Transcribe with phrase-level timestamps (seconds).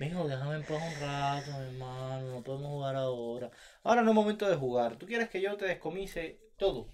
[0.00, 3.50] Mijo, déjame en un rato, mi hermano, no podemos jugar ahora.
[3.82, 4.96] Ahora no es momento de jugar.
[4.96, 6.88] ¿Tú quieres que yo te descomise todo?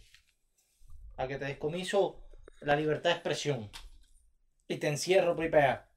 [1.17, 2.27] A que te descomiso
[2.63, 3.71] la libertad de expresión.
[4.67, 5.89] Y te encierro pripea.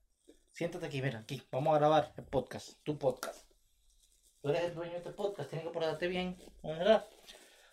[0.52, 1.42] Siéntate aquí, mira, aquí.
[1.52, 3.50] Vamos a grabar el podcast, tu podcast.
[4.44, 7.08] Tú eres el dueño de este podcast, tienes que portarte bien, ¿no es verdad?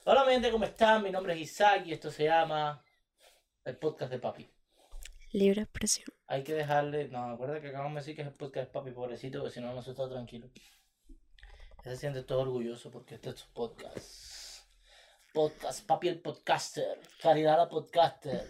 [0.06, 1.02] Hola, mi gente, ¿cómo están?
[1.02, 2.82] Mi nombre es Isaac y esto se llama
[3.66, 4.55] el podcast de papi.
[5.36, 6.08] Libre expresión.
[6.28, 7.08] Hay que dejarle.
[7.08, 9.74] No, acuerda que acabamos de decir que es el podcast papi, pobrecito, porque si no,
[9.74, 10.50] no se está tranquilo.
[11.84, 14.64] Ya se siente todo orgulloso porque este es su podcast.
[15.34, 18.48] Podcast, papi el podcaster, Caridad la podcaster.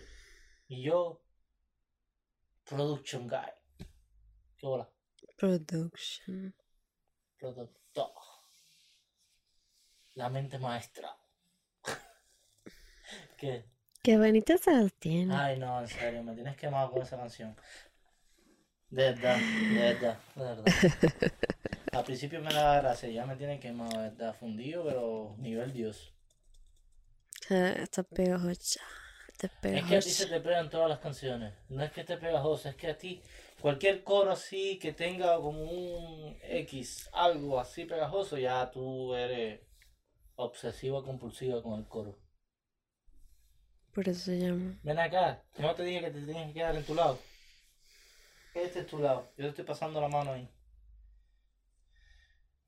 [0.69, 1.25] Y yo,
[2.65, 3.89] production guy.
[4.57, 4.89] ¿Qué hola?
[5.37, 6.55] Production.
[7.37, 8.13] Productor.
[10.15, 11.19] La mente maestra.
[13.37, 13.76] ¿Qué?
[14.06, 15.34] Qué bonita se tiene.
[15.34, 17.56] Ay, no, en serio, me tienes quemado con esa canción.
[18.88, 21.32] De verdad, de verdad, de verdad.
[21.92, 26.15] Al principio me daba gracia, ya me tiene quemado, de verdad, fundido, pero nivel Dios.
[27.51, 28.80] Ah, Está pegajosa.
[29.32, 30.10] Está Es que a ti pegajosa.
[30.10, 31.54] se te pegan todas las canciones.
[31.68, 33.20] No es que esté pegajosa, es que a ti
[33.60, 39.63] cualquier coro así que tenga como un X, algo así pegajoso, ya tú eres
[40.37, 42.16] obsesiva compulsiva con el coro.
[43.97, 44.79] Por eso se llama.
[44.83, 47.19] Ven acá, yo no te dije que te tienes que quedar en tu lado.
[48.53, 50.47] Este es tu lado, yo te estoy pasando la mano ahí.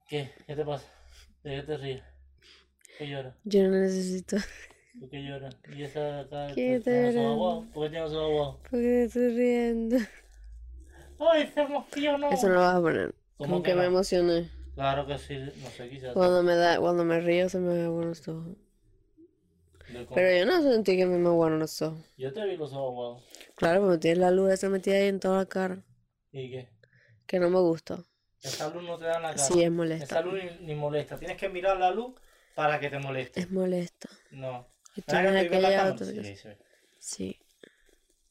[0.09, 0.31] ¿Qué?
[0.47, 0.87] ¿Qué te pasa?
[1.43, 2.03] ¿De qué te ríes?
[2.97, 3.37] ¿Qué llora?
[3.45, 4.39] Yo no necesito.
[4.99, 5.51] ¿Por qué llora?
[5.77, 6.55] ¿Y esa de acá?
[6.55, 7.13] ¿Qué te?
[7.75, 8.57] ¿Por qué tiene los ojos aguados?
[8.63, 9.97] ¿Por qué te estoy riendo?
[11.19, 12.31] ¡Ay, se emocionó!
[12.31, 13.15] Eso no lo vas a poner.
[13.37, 14.51] ¿Cómo Como que que me emocioné.
[14.75, 16.15] Claro que sí, no sé, quizás.
[16.15, 18.57] Cuando me da, cuando me río se me aguan los ojos.
[20.15, 21.99] Pero yo no sentí que me aguaron los ojos.
[22.17, 23.25] Yo te vi los ojos aguados.
[23.57, 25.83] Claro, porque tienes la luz esa metida ahí en toda la cara.
[26.33, 26.69] ¿Y qué?
[27.27, 28.03] Que no me gusta.
[28.43, 29.39] Esa luz no te da en la cara.
[29.43, 30.21] Sí, es Esa molesta.
[30.21, 31.19] luz ni, ni molesta.
[31.19, 32.15] Tienes que mirar la luz
[32.55, 33.41] para que te moleste.
[33.41, 34.09] Es molesta.
[34.31, 34.69] No.
[34.95, 36.59] Y Ven acá, tienes ¿te ves la aquella otra Sí, ve.
[36.99, 37.41] Sí.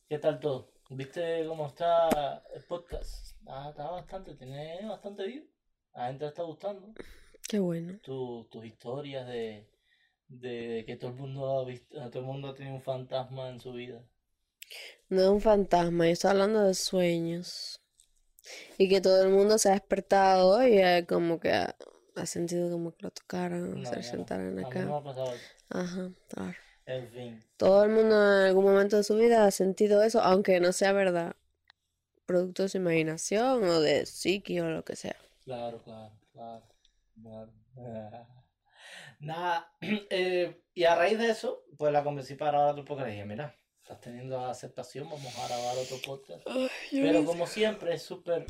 [0.10, 0.72] ¿Qué tal todo?
[0.90, 3.36] ¿Viste cómo está el podcast?
[3.48, 5.44] Ah, está bastante, tiene bastante view.
[5.94, 6.94] A la gente le está gustando.
[7.50, 8.00] Qué bueno.
[8.04, 9.68] Tu- tus historias de,
[10.28, 13.60] de que todo el mundo ha visto, todo el mundo ha tenido un fantasma en
[13.60, 14.04] su vida.
[15.10, 17.82] No es un fantasma, yo estoy hablando de sueños.
[18.78, 21.76] Y que todo el mundo se ha despertado y eh, como que ha,
[22.16, 24.88] ha sentido como que lo tocaran, No, se sentaran no acá.
[25.70, 26.56] Ajá, claro.
[26.86, 27.44] En fin.
[27.58, 30.94] Todo el mundo en algún momento de su vida ha sentido eso, aunque no sea
[30.94, 31.36] verdad.
[32.26, 35.16] Producto de su imaginación o de psiqui o lo que sea.
[35.44, 36.64] Claro, claro, claro.
[37.24, 37.52] claro.
[39.20, 43.08] Nada, eh, y a raíz de eso, pues la convencí para grabar otro podcast.
[43.08, 46.44] Le dije, mira, estás teniendo aceptación, vamos a grabar otro podcast.
[46.92, 48.46] Pero como siempre, es súper.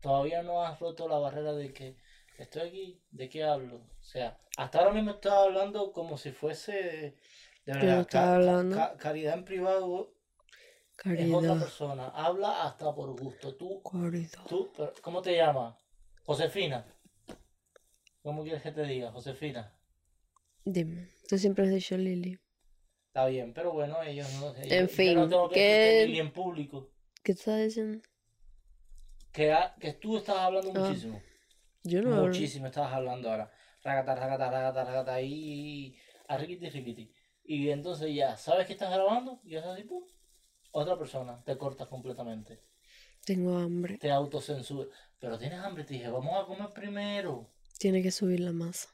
[0.00, 1.96] Todavía no has roto la barrera de que
[2.38, 3.76] estoy aquí, ¿de qué hablo?
[3.76, 7.16] O sea, hasta ahora mismo estaba hablando como si fuese.
[7.64, 8.76] De verdad, estaba ca- ca- hablando.
[8.76, 12.08] ca- caridad en privado es otra Caridad, persona.
[12.08, 13.54] Habla hasta por gusto.
[13.56, 14.30] Tú caridad.
[14.48, 14.70] ¿Tú,
[15.02, 15.76] cómo te llamas?
[16.24, 16.86] Josefina.
[18.22, 19.10] ¿Cómo quieres que te diga?
[19.12, 19.72] Josefina.
[20.70, 22.38] Dime, tú siempre has dicho Lili.
[23.06, 24.54] Está bien, pero bueno, ellos no.
[24.54, 26.90] ellos- En fin, no tengo que ¿qué- Lili en público.
[27.22, 28.02] ¿Qué estás diciendo?
[29.32, 31.22] Que, ha- que tú estás hablando Ah, muchísimo.
[31.84, 32.26] Yo no hablo.
[32.28, 33.50] Muchísimo estabas hablando ahora.
[33.82, 35.14] Ragata, ragata, ragata, ragata.
[35.14, 35.96] Ahí.
[36.28, 37.10] A riquiti, riquiti.
[37.44, 39.40] Y entonces ya, ¿sabes que estás grabando?
[39.44, 40.04] Y es así, pum.
[40.72, 42.60] Otra persona, te cortas completamente.
[43.24, 43.96] Tengo hambre.
[43.96, 44.90] Te autocensura.
[45.18, 47.50] Pero tienes hambre, te dije, vamos a comer primero.
[47.78, 48.90] Tiene que subir la masa.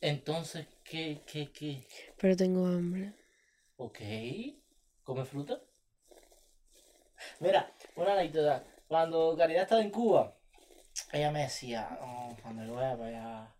[0.00, 1.86] Entonces, ¿qué, qué, qué?
[2.18, 3.12] Pero tengo hambre.
[3.76, 3.98] Ok.
[5.04, 5.60] ¿Come fruta?
[7.40, 8.64] Mira, una anécdota.
[8.88, 10.34] Cuando Caridad estaba en Cuba,
[11.12, 13.54] ella me decía, "Oh, cuando yo vaya para allá,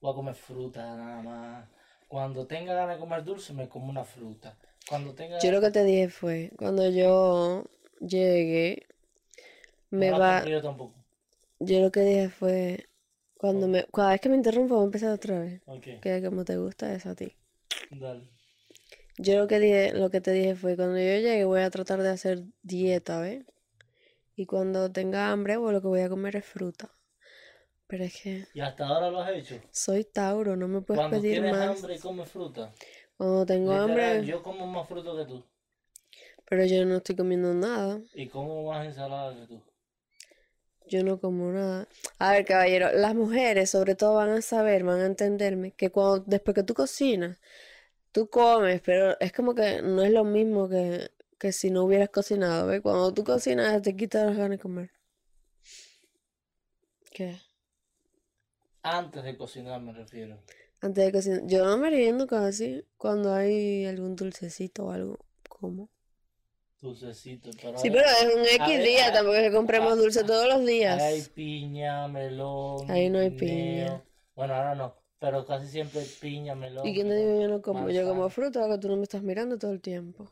[0.00, 1.68] voy a comer fruta nada más.
[2.08, 4.56] Cuando tenga ganas de comer dulce, me como una fruta.
[4.88, 7.64] Cuando tenga Yo lo que te dije fue, cuando yo
[8.00, 8.86] llegué,
[9.90, 10.44] me no va,
[11.60, 12.87] yo lo que dije fue,
[13.38, 15.62] cuando me, cada vez que me interrumpo, voy a empezar otra vez.
[15.66, 17.34] Ok, Que como te gusta es a ti.
[17.90, 18.28] dale.
[19.18, 22.00] Yo lo que dije, lo que te dije fue, cuando yo llegue voy a tratar
[22.02, 23.44] de hacer dieta, ¿ves?
[24.36, 26.90] Y cuando tenga hambre, pues lo que voy a comer es fruta.
[27.88, 29.60] Pero es que ¿Y hasta ahora lo has hecho?
[29.72, 31.76] soy Tauro, no me puedes Cuando pedir tienes más.
[31.76, 32.72] hambre, comes fruta.
[33.16, 33.84] Cuando tengo Literal,
[34.16, 35.44] hambre, yo como más fruta que tú.
[36.48, 38.00] pero yo no estoy comiendo nada.
[38.12, 39.62] Y como más ensalada que tú.
[40.88, 41.88] Yo no como nada.
[42.18, 46.24] A ver, caballero, las mujeres sobre todo van a saber, van a entenderme que cuando
[46.26, 47.38] después que tú cocinas,
[48.12, 52.10] tú comes, pero es como que no es lo mismo que, que si no hubieras
[52.10, 52.80] cocinado, ¿ves?
[52.82, 54.90] Cuando tú cocinas te quitas las ganas de comer.
[57.12, 57.38] ¿Qué?
[58.82, 60.38] Antes de cocinar me refiero.
[60.80, 61.42] Antes de cocinar.
[61.46, 65.18] Yo no meriendo casi cuando hay algún dulcecito o algo.
[65.48, 65.90] ¿Cómo?
[66.80, 70.58] Dulcecito, pero Sí, pero es un X día, tampoco es que compremos dulce todos los
[70.58, 71.02] ahí días.
[71.02, 72.88] hay piña, melón.
[72.90, 74.02] Ahí no hay piña.
[74.36, 76.86] Bueno, ahora no, pero casi siempre piña, melón.
[76.86, 77.90] ¿Y quién te que yo no como?
[77.90, 80.30] Yo como fruta, que tú no me estás mirando todo el tiempo.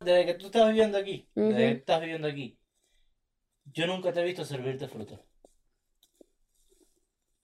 [0.00, 2.58] Desde que tú estás viviendo aquí, desde que estás viviendo aquí,
[3.64, 5.20] yo nunca te he visto servirte fruta.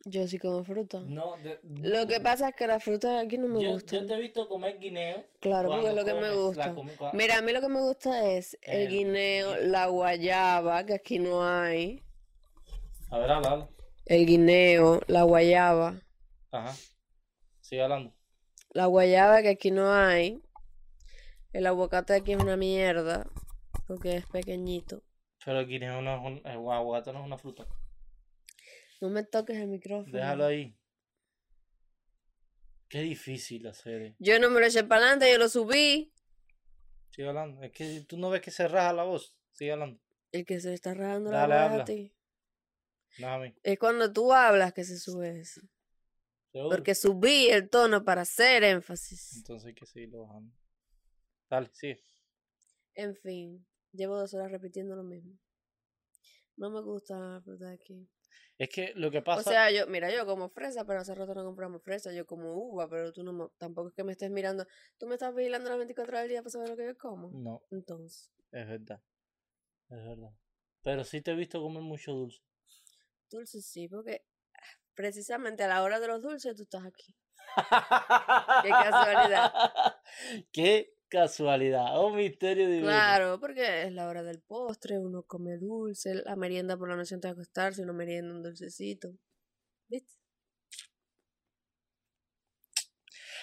[0.09, 1.01] Yo sí como fruta.
[1.01, 4.07] No, de- Lo que pasa es que las frutas aquí no me yo, yo gustan.
[4.07, 5.25] te he visto comer guineo.
[5.41, 6.75] Claro, porque es lo que me la gusta.
[7.13, 11.19] Mira, a mí lo que me gusta es el El- guineo, la guayaba, que aquí
[11.19, 12.05] no hay.
[13.11, 13.69] A ver, habla.
[14.05, 16.01] El guineo, la guayaba.
[16.53, 16.73] Ajá.
[17.61, 18.15] Sigue hablando.
[18.71, 20.41] La guayaba que aquí no hay.
[21.53, 23.27] El aguacate aquí es una mierda.
[23.89, 25.03] Porque es pequeñito.
[25.45, 27.67] Pero el guineo no es un, el aguacate no es una fruta.
[29.01, 30.11] No me toques el micrófono.
[30.13, 30.77] Déjalo ahí.
[32.89, 34.03] Qué difícil hacer.
[34.03, 34.17] eh.
[34.19, 36.13] Yo no me lo eché para adelante, yo lo subí.
[37.11, 37.63] Sigue hablando.
[37.63, 39.37] Es que tú no ves que se raja la voz.
[39.53, 40.01] Sigue hablando.
[40.33, 41.83] El que se está rajando la voz habla.
[41.83, 42.15] a ti.
[43.19, 43.55] No a mí.
[43.63, 45.61] Es cuando tú hablas que se sube eso.
[46.53, 46.71] ¿Seguro?
[46.77, 49.37] Porque subí el tono para hacer énfasis.
[49.39, 50.55] Entonces hay que seguirlo bajando.
[51.51, 52.03] Dale, sigue.
[52.95, 55.39] En fin, llevo dos horas repitiendo lo mismo.
[56.57, 58.09] No me gusta la fruta de aquí.
[58.59, 59.51] Es que lo que O pasa.
[59.51, 62.13] sea, yo, mira, yo como fresa, pero hace rato no compramos fresa.
[62.13, 64.67] Yo como uva, pero tú no tampoco es que me estés mirando.
[64.99, 67.31] Tú me estás vigilando las 24 horas del día para saber lo que yo como.
[67.33, 69.01] No, Entonces, es verdad.
[69.91, 70.31] Es verdad.
[70.83, 72.41] Pero sí te he visto comer mucho dulce.
[73.29, 74.25] dulce sí, porque
[74.95, 77.15] precisamente a la hora de los dulces tú estás aquí.
[78.63, 79.53] Qué casualidad.
[80.51, 81.99] Qué casualidad.
[81.99, 82.87] Oh, misterio divino.
[82.87, 87.15] Claro, porque es la hora del postre, uno come dulce, la merienda por la noche
[87.15, 89.13] antes de acostarse, uno merienda un dulcecito.
[89.89, 90.13] ¿Viste?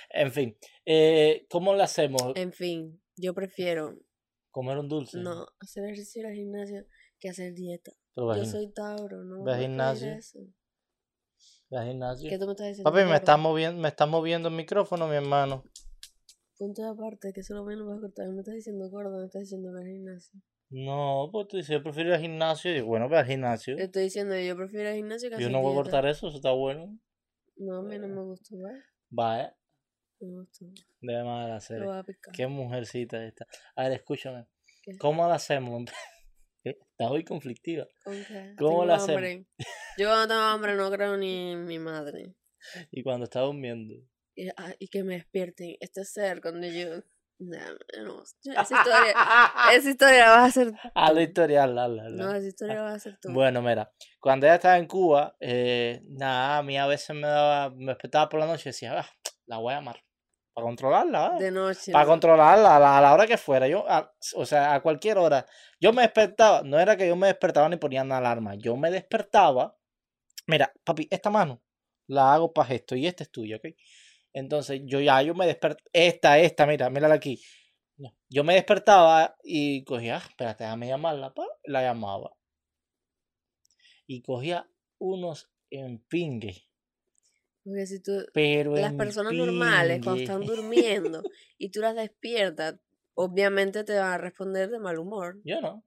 [0.09, 0.55] En fin,
[0.85, 2.21] eh, ¿cómo le hacemos?
[2.35, 3.97] En fin, yo prefiero
[4.51, 5.17] Comer un dulce.
[5.17, 6.85] no hacer ejercicio en el gimnasio
[7.19, 7.91] que hacer dieta.
[8.15, 10.11] Yo soy Tauro, no ve al voy a pedir gimnasio.
[10.11, 10.39] eso.
[11.69, 12.29] ve al gimnasio.
[12.29, 12.91] ¿Qué tú me estás diciendo?
[12.91, 13.15] Papi, me gordo?
[13.15, 15.63] está moviendo, me está moviendo el micrófono, mi hermano.
[16.63, 18.29] Punto de aparte, que eso lo menos vas a cortar.
[18.29, 20.39] Me estás diciendo gordo, me estás diciendo ve al gimnasio.
[20.69, 22.73] No, pues tú dices, yo prefiero ir al gimnasio.
[22.73, 23.77] Y bueno, ve al gimnasio.
[23.77, 26.51] Estoy diciendo yo prefiero el gimnasio que Yo no voy a cortar eso, eso está
[26.51, 26.97] bueno.
[27.57, 28.81] No, a mí no me gustó, ¿vale?
[29.09, 29.53] Vaya,
[30.21, 30.65] No me gustó.
[31.01, 31.79] de madre hacer.
[31.81, 32.33] Lo voy a picar.
[32.33, 33.45] Qué mujercita esta.
[33.75, 34.47] A ver, escúchame.
[34.83, 34.97] ¿Qué?
[34.97, 35.83] ¿Cómo la hacemos?
[36.63, 36.77] ¿Eh?
[36.79, 37.85] Está hoy conflictiva.
[38.05, 38.55] ¿Con qué?
[38.57, 39.15] ¿Cómo Tengo la hacemos?
[39.17, 39.45] hambre.
[39.97, 42.35] Yo cuando tengo hambre no creo ni en mi madre.
[42.91, 43.95] Y cuando está durmiendo.
[44.35, 45.75] Y, ah, y que me despierten.
[45.79, 47.01] Este ser cuando yo...
[47.39, 49.13] Nah, no, esa historia,
[49.73, 52.09] esa historia la vas a hacer A la historia, hazla, hazla.
[52.09, 53.33] No, esa historia la vas a hacer tú.
[53.33, 57.71] Bueno, mira, cuando ella estaba en Cuba, eh, nada, a mí a veces me daba,
[57.71, 59.09] me despertaba por la noche y decía, ah,
[59.47, 60.03] la voy a llamar.
[60.53, 61.43] Para controlarla, ¿eh?
[61.43, 61.91] de noche.
[61.91, 62.11] Para ¿no?
[62.11, 63.67] controlarla a la, a la hora que fuera.
[63.67, 65.45] Yo, a- o sea, a cualquier hora.
[65.81, 68.53] Yo me despertaba, no era que yo me despertaba ni ponía una alarma.
[68.55, 69.75] Yo me despertaba.
[70.45, 71.63] Mira, papi, esta mano
[72.07, 73.65] la hago para esto y esta es tuya, ¿ok?
[74.33, 75.89] Entonces yo ya, yo me despertaba.
[75.93, 77.41] Esta, esta, mira, mírala aquí.
[78.29, 82.35] Yo me despertaba y cogía, ah, espérate, déjame llamarla, pa, la llamaba.
[84.07, 86.67] Y cogía unos empingues.
[87.63, 91.21] Porque si tú, Pero las personas normales cuando están durmiendo
[91.57, 92.79] y tú las despiertas,
[93.13, 95.39] obviamente te van a responder de mal humor.
[95.45, 95.85] Yo no.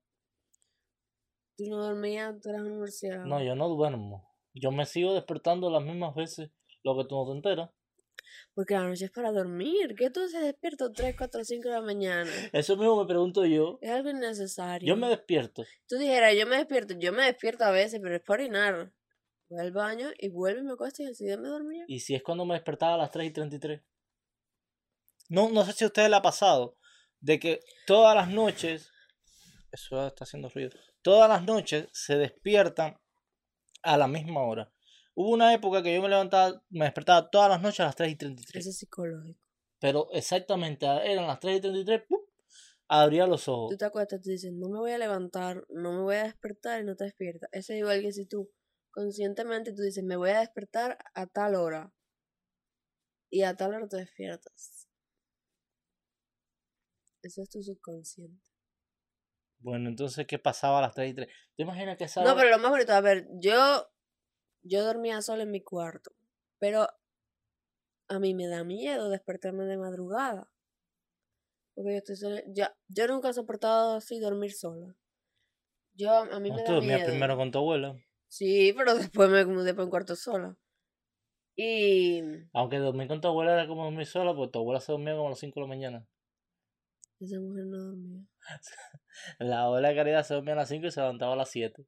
[1.58, 3.26] Tú no dormías, tú eras un murciélago.
[3.26, 4.30] No, yo no duermo.
[4.54, 6.50] Yo me sigo despertando las mismas veces,
[6.82, 7.70] lo que tú no te enteras.
[8.54, 9.94] Porque la noche es para dormir.
[9.96, 12.30] ¿Qué tú se despierto 3, 4, 5 de la mañana?
[12.52, 13.78] Eso mismo me pregunto yo.
[13.80, 14.88] Es algo innecesario.
[14.88, 15.64] Yo me despierto.
[15.88, 16.94] Tú dijeras, yo me despierto.
[16.98, 18.92] Yo me despierto a veces, pero es para orinar.
[19.48, 21.84] Voy al baño y vuelvo y me acuesto y enseguida me dormía.
[21.86, 23.80] Y si es cuando me despertaba a las 3 y 33.
[25.28, 26.76] No, no sé si a ustedes le ha pasado.
[27.20, 28.90] De que todas las noches.
[29.70, 30.70] Eso está haciendo ruido.
[31.02, 32.98] Todas las noches se despiertan
[33.82, 34.72] a la misma hora.
[35.18, 38.12] Hubo una época que yo me levantaba, me despertaba todas las noches a las 3
[38.12, 38.60] y 33.
[38.60, 39.40] Eso es psicológico.
[39.80, 42.20] Pero exactamente, eran las 3 y 33, ¡pum!
[42.88, 43.70] abría los ojos.
[43.72, 46.82] Tú te acuestas, tú dices, no me voy a levantar, no me voy a despertar
[46.82, 47.48] y no te despiertas.
[47.52, 48.50] Eso es igual que si tú
[48.90, 51.92] conscientemente tú dices, me voy a despertar a tal hora.
[53.30, 54.86] Y a tal hora te despiertas.
[57.22, 58.44] Eso es tu subconsciente.
[59.58, 61.28] Bueno, entonces, ¿qué pasaba a las 3 y 3?
[61.56, 63.88] ¿Te imaginas que esa No, hora- pero lo más bonito, a ver, yo,
[64.66, 66.12] yo dormía sola en mi cuarto,
[66.58, 66.88] pero
[68.08, 70.48] a mí me da miedo despertarme de madrugada.
[71.74, 72.42] Porque yo estoy sola,
[72.88, 74.94] yo nunca he soportado así dormir sola.
[75.94, 77.10] Yo, a mí me tú da dormías miedo.
[77.10, 77.96] primero con tu abuela.
[78.28, 80.56] Sí, pero después me mudé para un cuarto sola.
[81.56, 85.14] Y Aunque dormir con tu abuela era como dormir sola, porque tu abuela se dormía
[85.14, 86.06] como a las 5 de la mañana.
[87.20, 88.26] esa mujer no dormía.
[89.38, 91.86] La abuela de Caridad se dormía a las 5 y se levantaba a las 7.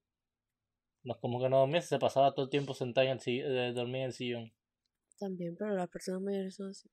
[1.08, 3.72] No como que no dormía, se pasaba todo el tiempo sentada en el sillón, eh,
[3.72, 4.52] dormía en el sillón.
[5.18, 6.90] También, pero las personas mayores son así.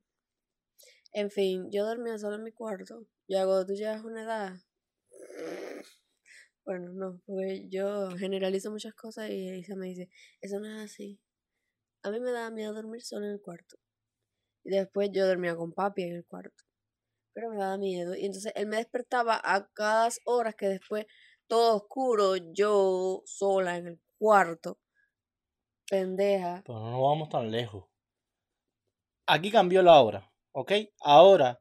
[1.11, 3.05] En fin, yo dormía sola en mi cuarto.
[3.27, 4.53] Ya cuando tú llegas a una edad.
[6.63, 11.19] Bueno, no, porque yo generalizo muchas cosas y Elisa me dice, eso no es así.
[12.01, 13.75] A mí me daba miedo dormir sola en el cuarto.
[14.63, 16.63] Y después yo dormía con papi en el cuarto.
[17.33, 18.15] Pero me daba miedo.
[18.15, 21.05] Y entonces él me despertaba a cada horas que después,
[21.47, 24.79] todo oscuro, yo sola en el cuarto.
[25.89, 26.63] Pendeja.
[26.65, 27.85] Pero no vamos tan lejos.
[29.27, 30.71] Aquí cambió la hora, ¿ok?
[31.01, 31.59] Ahora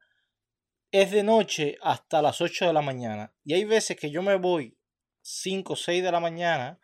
[0.91, 3.35] es de noche hasta las 8 de la mañana.
[3.45, 4.79] Y hay veces que yo me voy
[5.23, 6.79] 5 o 6 de la mañana,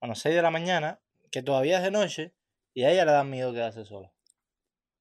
[0.00, 2.34] bueno, 6 de la mañana, que todavía es de noche,
[2.74, 4.12] y a ella le da miedo quedarse sola.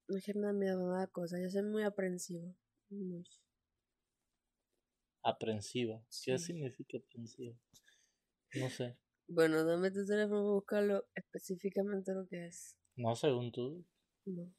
[0.07, 1.39] No es que me da miedo, me da cosas.
[1.41, 2.51] Yo soy muy aprensiva.
[2.89, 3.39] Mucho.
[5.23, 5.99] Aprensiva.
[6.23, 6.39] ¿Qué Sí.
[6.39, 7.55] significa aprensiva?
[8.55, 8.97] No sé.
[9.31, 12.75] Bueno, dame tu teléfono para buscarlo específicamente lo que es.
[12.95, 13.85] No, según tú.
[14.25, 14.51] No.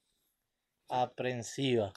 [0.89, 1.93] Aprensiva.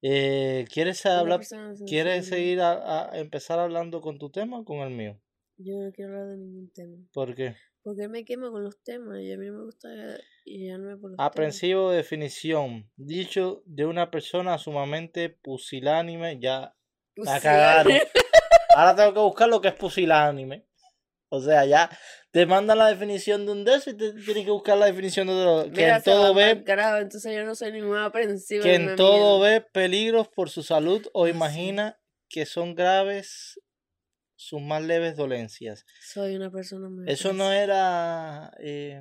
[0.00, 1.40] Eh, ¿Quieres hablar?
[1.86, 5.20] ¿Quieres seguir a, a empezar hablando con tu tema o con el mío?
[5.56, 6.96] Yo no quiero hablar de ningún tema.
[7.12, 7.56] ¿Por qué?
[7.82, 9.88] Porque él me quema con los temas y a mí me gusta
[10.44, 11.30] guiarme por los temas.
[11.30, 12.88] Aprensivo definición.
[12.96, 16.38] Dicho de una persona sumamente pusilánime.
[16.38, 16.76] Ya
[17.16, 17.92] la cagaron.
[18.76, 20.66] Ahora tengo que buscar lo que es pusilánime.
[21.36, 21.90] O sea, ya
[22.30, 25.26] te mandan la definición de un de eso y te tienes que buscar la definición
[25.26, 25.72] de otro.
[25.72, 28.64] Que Mira, en todo ve, carajo, entonces yo no soy ninguna aprensiva.
[28.64, 31.32] que en todo ve peligros por su salud o sí.
[31.32, 31.98] imagina
[32.28, 33.60] que son graves
[34.36, 35.84] sus más leves dolencias.
[36.00, 39.00] Soy una persona muy Eso no era eh,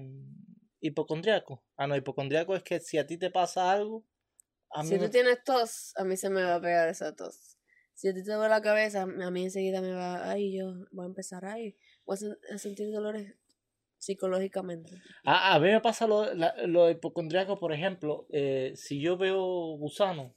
[0.79, 1.63] hipocondriaco.
[1.75, 4.05] Ah, no, hipocondriaco es que si a ti te pasa algo,
[4.71, 7.15] a mí Si me- tú tienes tos, a mí se me va a pegar esa
[7.15, 7.52] tos.
[7.93, 11.05] Si a ti te duele la cabeza, a mí enseguida me va, ay, yo voy
[11.05, 11.75] a empezar ahí.
[12.05, 13.35] Voy a, sen- a sentir dolores
[13.97, 15.01] psicológicamente.
[15.25, 19.77] a, a mí me pasa lo, la- lo hipocondriaco, por ejemplo, eh, si yo veo
[19.77, 20.35] gusano,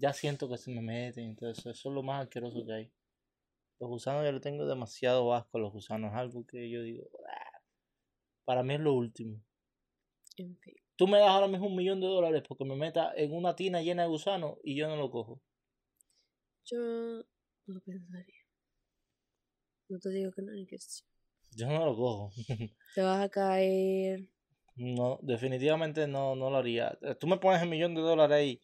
[0.00, 2.92] ya siento que se me meten, entonces eso es lo más asqueroso que hay.
[3.80, 7.60] Los gusanos yo le tengo demasiado asco a los gusanos, algo que yo digo, "Ah".
[8.44, 9.40] para mí es lo último.
[10.38, 10.74] En fin.
[10.96, 13.80] Tú me das ahora mismo un millón de dólares porque me meta en una tina
[13.82, 15.40] llena de gusanos y yo no lo cojo.
[16.70, 18.44] Yo no lo pensaría.
[19.88, 21.02] No te digo que no, ni que sí.
[21.56, 22.30] Yo no lo cojo.
[22.94, 24.28] Te vas a caer.
[24.76, 26.98] No, definitivamente no, no lo haría.
[27.02, 28.60] Eh, Tú me pones el millón de dólares ahí.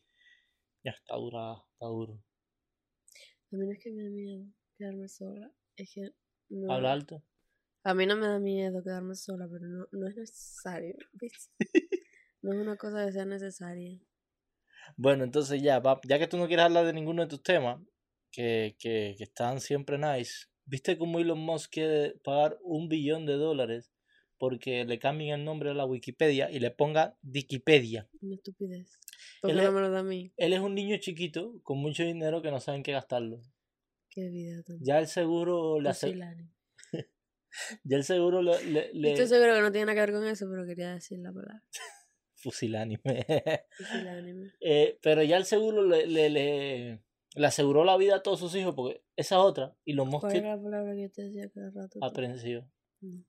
[0.84, 2.22] Ya está dura, está duro.
[3.52, 4.44] A mí no es que me da miedo
[4.76, 5.50] quedarme sola.
[5.76, 6.10] Es que
[6.50, 6.72] no.
[6.72, 7.22] Habla alto.
[7.84, 10.94] A mí no me da miedo quedarme sola, pero no, no es necesario.
[11.14, 11.50] ¿viste?
[12.42, 13.98] no es una cosa que sea necesaria.
[14.96, 17.80] Bueno, entonces ya, ya que tú no quieres hablar de ninguno de tus temas,
[18.34, 23.34] que, que, que están siempre nice, ¿viste cómo Elon Musk quiere pagar un billón de
[23.34, 23.92] dólares
[24.38, 28.08] porque le cambien el nombre a la Wikipedia y le ponga Wikipedia?
[28.20, 28.98] Una estupidez.
[29.40, 30.32] ¿Por Él no me lo da a mí?
[30.36, 33.40] Él es un niño chiquito con mucho dinero que no saben qué gastarlo.
[34.10, 36.12] Qué vida tan Ya el seguro le hace,
[37.84, 40.26] ya el seguro le, le, le- Estoy seguro que no tiene nada que ver con
[40.28, 41.62] eso, pero quería decir la palabra.
[42.34, 43.26] fusilánime.
[43.78, 44.52] Pusilánime.
[44.60, 47.00] Eh, pero ya el seguro le, le, le,
[47.34, 50.44] le aseguró la vida a todos sus hijos, porque esa otra, y los ¿Cuál mosquitos
[50.44, 51.98] era la palabra que yo te decía cada rato?
[51.98, 52.04] tú?
[52.04, 52.64] aprensivos.
[53.00, 53.24] No,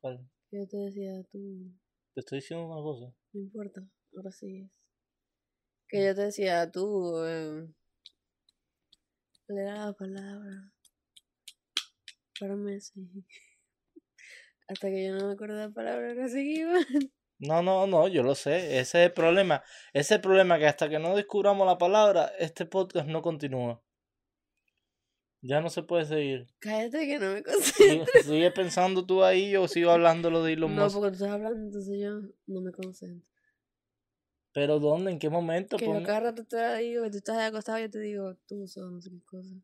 [0.00, 0.28] ¿Cuál?
[0.50, 1.72] yo te decía tú.
[2.14, 3.14] Te estoy diciendo una cosa.
[3.32, 4.70] No importa, ahora sí es.
[5.88, 7.24] Que yo te decía tú.
[7.24, 7.68] Eh,
[9.46, 10.72] ¿Cuál era la palabra?
[12.40, 13.08] Para sí.
[14.68, 16.84] Hasta que yo no me acuerdo de la palabra, ahora seguimos.
[17.38, 18.78] No, no, no, yo lo sé.
[18.78, 19.62] Ese es el problema.
[19.92, 23.82] Ese es el problema que hasta que no descubramos la palabra, este podcast no continúa.
[25.42, 26.46] Ya no se puede seguir.
[26.58, 28.06] Cállate que no me concentro.
[28.06, 30.96] Sigue, sigue pensando tú ahí, yo sigo hablando lo de Elon No, Musk.
[30.96, 33.28] porque tú estás hablando, entonces yo no me concentro.
[34.52, 35.10] Pero ¿dónde?
[35.12, 35.76] ¿En qué momento?
[35.76, 38.66] Que yo cada rato te digo que tú estás acostado y yo te digo, tú
[38.66, 39.54] sos no sé qué cosa.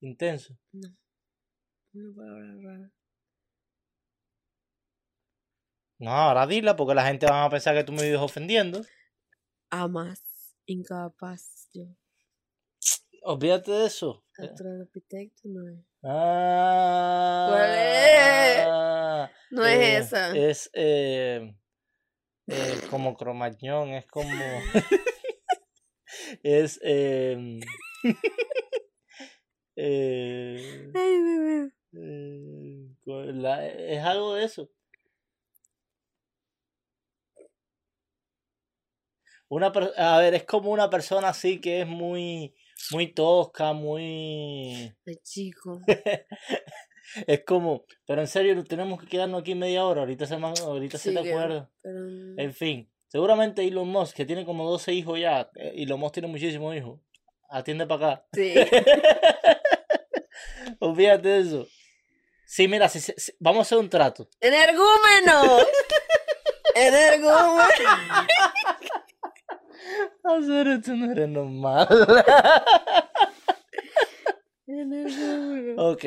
[0.00, 0.56] Intenso.
[0.72, 0.88] No.
[1.94, 2.92] Una palabra rara.
[6.00, 8.80] No, ahora dila porque la gente va a pensar que tú me vives ofendiendo.
[9.70, 10.22] Amas.
[10.66, 11.68] Incapaz.
[11.74, 11.84] Yo.
[13.22, 14.24] Olvídate de eso.
[14.38, 15.78] Australopithecus no es.
[16.02, 18.66] Ah, ¿Cuál es?
[19.50, 20.34] No es eh, esa.
[20.36, 21.54] Es eh,
[22.46, 24.30] eh, como cromañón, es como.
[26.42, 26.80] es.
[26.82, 27.60] Eh,
[29.76, 31.72] eh, Ay, bebé.
[31.92, 32.88] eh,
[33.34, 34.70] la- es algo de eso.
[39.50, 39.66] Una
[39.96, 42.54] a ver, es como una persona así que es muy,
[42.92, 44.94] muy tosca, muy...
[45.06, 45.80] Ay, chico.
[47.26, 50.96] Es como, pero en serio, tenemos que quedarnos aquí media hora, ahorita se, man- ahorita
[50.96, 51.20] se te.
[51.22, 55.98] Pero, mm, En fin, seguramente Elon Musk, que tiene como 12 hijos ya, eh, Elon
[55.98, 57.00] Musk tiene muchísimos hijos,
[57.50, 58.26] atiende para acá.
[58.32, 58.54] sí.
[60.78, 61.66] Olvídate de eso.
[62.46, 64.28] Sí, mira, si, si- vamos a hacer un trato.
[64.40, 65.58] ¡Energúmeno!
[66.76, 67.66] ¡Energúmeno!
[71.12, 71.88] Eres normal.
[74.66, 75.90] Energúmeno.
[75.90, 76.04] ok.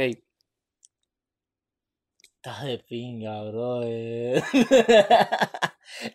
[2.35, 3.81] Estás de pinga, bro.
[3.83, 4.41] eh.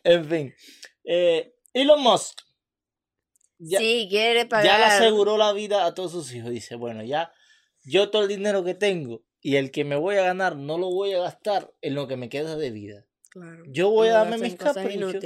[0.04, 0.54] en fin.
[1.04, 2.40] Eh, Elon Musk.
[3.58, 4.66] Ya, sí, quiere pagar.
[4.66, 6.50] ya le aseguró la vida a todos sus hijos.
[6.50, 7.32] Dice, bueno, ya
[7.82, 10.90] yo todo el dinero que tengo y el que me voy a ganar no lo
[10.90, 13.04] voy a gastar en lo que me queda de vida.
[13.30, 13.64] Claro.
[13.66, 15.16] Yo voy a darme mis caprichos.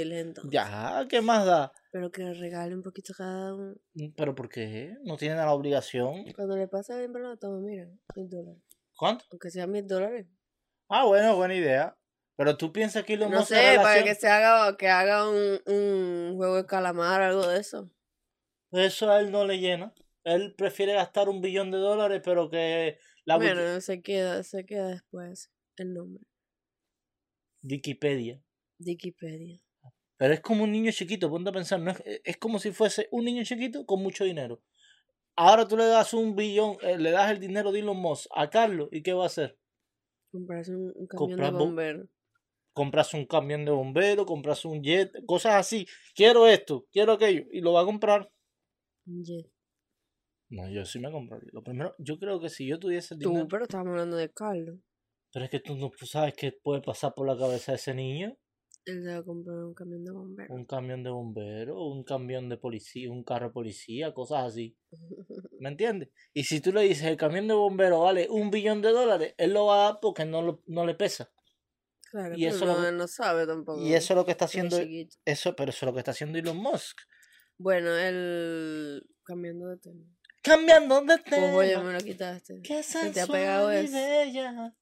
[0.49, 1.73] Ya, ¿qué más da?
[1.93, 3.75] Pero que le regale un poquito cada uno.
[4.17, 4.97] ¿Pero por qué?
[5.03, 6.25] No tienen la obligación.
[6.33, 8.63] Cuando le pasa bien, pero toma, mira, mil dólares.
[8.97, 9.25] ¿Cuánto?
[9.29, 10.25] Aunque sea mil dólares.
[10.89, 11.95] Ah, bueno, buena idea.
[12.35, 15.29] Pero tú piensas que Elon No sé, en para relación- que se haga, que haga
[15.29, 17.91] un, un juego de calamar o algo de eso.
[18.71, 19.93] Eso a él no le llena.
[20.23, 24.87] Él prefiere gastar un billón de dólares, pero que la Bueno, se queda, se queda
[24.87, 26.23] después el nombre.
[27.61, 28.41] Wikipedia.
[28.79, 29.59] Wikipedia.
[30.23, 33.09] Pero es como un niño chiquito, ponte a pensar, no es, es como si fuese
[33.11, 34.61] un niño chiquito con mucho dinero.
[35.35, 38.49] Ahora tú le das un billón, eh, le das el dinero de Elon Musk a
[38.49, 39.57] Carlos, ¿y qué va a hacer?
[40.31, 42.07] Comprarse un, un camión de bo- bomberos.
[42.73, 45.85] Comprarse un camión de bomberos, comprarse un jet, cosas así.
[46.15, 48.31] Quiero esto, quiero aquello, y lo va a comprar.
[49.07, 49.47] Un jet.
[50.49, 51.49] No, yo sí me compraría.
[51.51, 53.47] Lo primero, yo creo que si yo tuviese el Tú, dinero.
[53.49, 54.77] pero estamos hablando de Carlos.
[55.33, 58.37] Pero es que tú no sabes qué puede pasar por la cabeza de ese niño.
[58.85, 60.49] Él a comprar un camión de bomberos.
[60.57, 64.77] Un camión de bomberos, un camión de policía, un carro de policía, cosas así.
[65.59, 66.09] ¿Me entiendes?
[66.33, 69.53] Y si tú le dices el camión de bomberos vale un billón de dólares, él
[69.53, 71.31] lo va a dar porque no, lo- no le pesa.
[72.11, 73.81] Claro, Y eso no, lo- él no sabe tampoco.
[73.81, 74.77] Y eso es lo que está haciendo.
[75.25, 76.97] Eso, pero eso es lo que está haciendo Elon Musk.
[77.57, 80.05] Bueno, él cambiando de tema.
[80.41, 81.53] Cambiando de tema.
[81.53, 82.61] Pues oye, me lo quitaste.
[82.61, 83.95] Qué Se te ha pegado sensual y eso.
[83.95, 84.75] bella.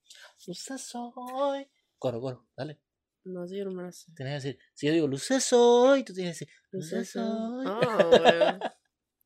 [0.78, 1.68] Soy.
[2.00, 2.80] Coro, coro, dale.
[3.24, 4.12] No sé, yo no me lo sé.
[4.16, 7.66] Tienes que decir, si yo digo luces soy, tú tienes que decir luces soy.
[7.68, 8.60] Ah, bueno.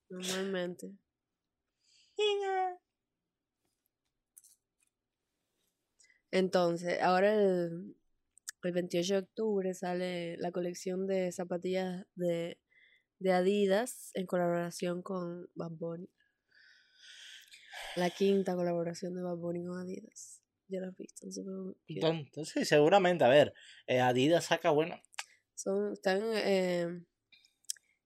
[0.10, 0.92] Normalmente.
[6.32, 7.96] Entonces, ahora el,
[8.64, 12.60] el 28 de octubre sale la colección de zapatillas de,
[13.20, 16.10] de Adidas en colaboración con Bad Bunny.
[17.96, 20.42] La quinta colaboración de Bad Bunny con Adidas.
[20.68, 22.08] Ya la has visto, súper cute.
[22.08, 23.54] Entonces, sí, seguramente, a ver,
[23.88, 25.00] eh, Adidas saca bueno.
[25.54, 27.04] Son, están, eh,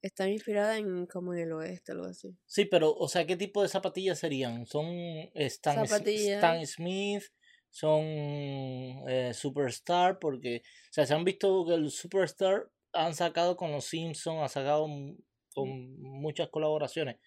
[0.02, 2.36] están inspiradas en como en el oeste, algo así.
[2.45, 4.65] Sí, pero, o sea, ¿qué tipo de zapatillas serían?
[4.65, 4.86] ¿Son
[5.34, 5.86] Stan.
[5.86, 7.24] Stan Smith?
[7.69, 10.19] ¿Son eh, Superstar?
[10.19, 14.48] Porque, o sea, se han visto que el Superstar han sacado con los Simpsons, ha
[14.48, 14.88] sacado
[15.54, 17.17] con muchas colaboraciones.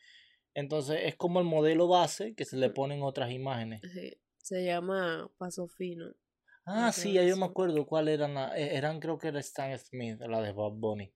[0.55, 3.81] Entonces, es como el modelo base que se le ponen otras imágenes.
[3.93, 6.13] Sí, Se llama Paso Fino.
[6.65, 8.35] Ah, sí, ya yo me acuerdo cuál eran.
[8.35, 11.13] la- eh, eran, creo que era Stan Smith, la de Bad Bunny.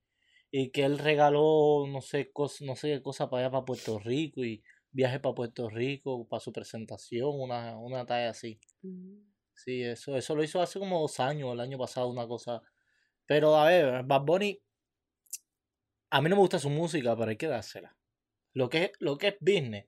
[0.50, 3.98] Y que él regaló, no sé, cos, no sé qué cosa para allá, para Puerto
[3.98, 4.44] Rico.
[4.44, 8.58] Y viaje para Puerto Rico, para su presentación, una, una talla así.
[8.82, 9.18] Mm.
[9.54, 12.62] Sí, eso, eso lo hizo hace como dos años, el año pasado, una cosa.
[13.26, 14.60] Pero a ver, Bad Bunny,
[16.10, 17.96] a mí no me gusta su música, pero hay que dársela.
[18.54, 19.86] Lo que es, lo que es business,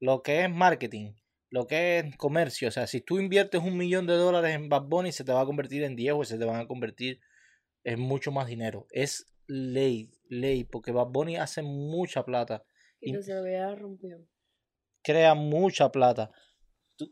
[0.00, 1.14] lo que es marketing,
[1.56, 2.68] lo que es comercio.
[2.68, 5.40] O sea, si tú inviertes un millón de dólares en Bad Bunny, se te va
[5.40, 7.20] a convertir en 10 o se te van a convertir
[7.84, 8.86] en mucho más dinero.
[8.90, 12.64] Es ley, ley, porque Bad Bunny hace mucha plata,
[13.00, 14.18] Y Y- que se lo había rompió.
[15.02, 16.30] crea mucha plata.
[16.96, 17.10] Tú-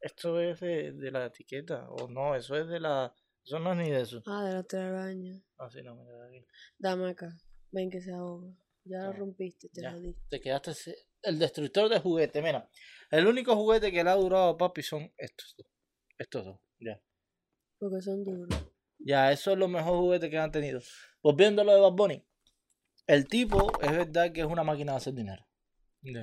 [0.00, 3.14] Esto es de, de la etiqueta, o no, eso es de la...
[3.44, 4.22] Eso no es ni de eso.
[4.26, 5.40] Ah, de la telaraña.
[5.58, 6.44] Así no, mira aquí.
[6.78, 7.28] Dame acá.
[7.72, 8.48] Ven que se ahoga.
[8.84, 9.92] Ya lo rompiste, te ya.
[9.92, 10.14] lo di.
[10.28, 10.72] Te quedaste
[11.24, 12.42] el destructor de juguetes.
[12.42, 12.68] Mira,
[13.10, 15.66] el único juguete que le ha durado a papi son estos dos.
[16.18, 17.00] Estos dos, ya.
[17.78, 18.48] Porque son duros.
[18.98, 20.80] Ya, eso es lo mejor juguete que han tenido.
[21.22, 22.26] Volviendo a lo de Bad Bunny.
[23.06, 25.46] El tipo, es verdad que es una máquina de hacer dinero.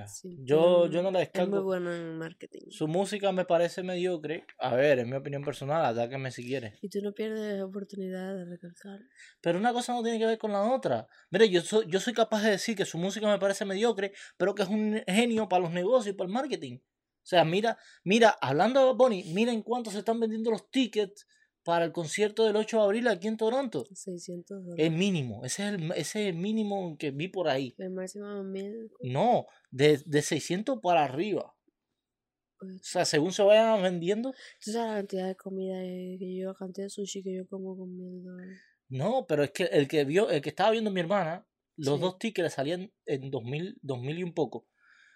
[0.08, 1.64] Sí, Yo, yo no Es muy descargo.
[1.64, 2.70] bueno en marketing.
[2.70, 4.46] Su música me parece mediocre.
[4.60, 6.78] A ver, es mi opinión personal, atáquenme si quieres.
[6.82, 9.00] Y tú no pierdes oportunidad de recalcar.
[9.42, 11.08] Pero una cosa no tiene que ver con la otra.
[11.32, 14.54] Mire, yo soy, yo soy capaz de decir que su música me parece mediocre, pero
[14.54, 16.78] que es un genio para los negocios y para el marketing.
[16.78, 21.28] O sea, mira, mira, hablando de Bunny, mira en cuánto se están vendiendo los tickets
[21.64, 23.86] para el concierto del 8 de abril aquí en Toronto.
[23.94, 24.86] 600 dólares.
[24.86, 27.76] Es mínimo, ese es el, ese es el mínimo que vi por ahí.
[27.78, 28.90] El máximo mil.
[29.02, 31.56] No, de, de 600 para arriba.
[32.64, 34.34] O sea, según se vayan vendiendo.
[34.64, 37.76] ¿Tú sabes la cantidad de comida que yo, la cantidad de sushi que yo como
[37.76, 38.60] con mil dólares?
[38.90, 41.48] No, pero es que el que vio, el que estaba viendo mi hermana,
[41.78, 42.02] los Sí.
[42.02, 44.68] dos tickets salían en 2000, 2000 y un poco.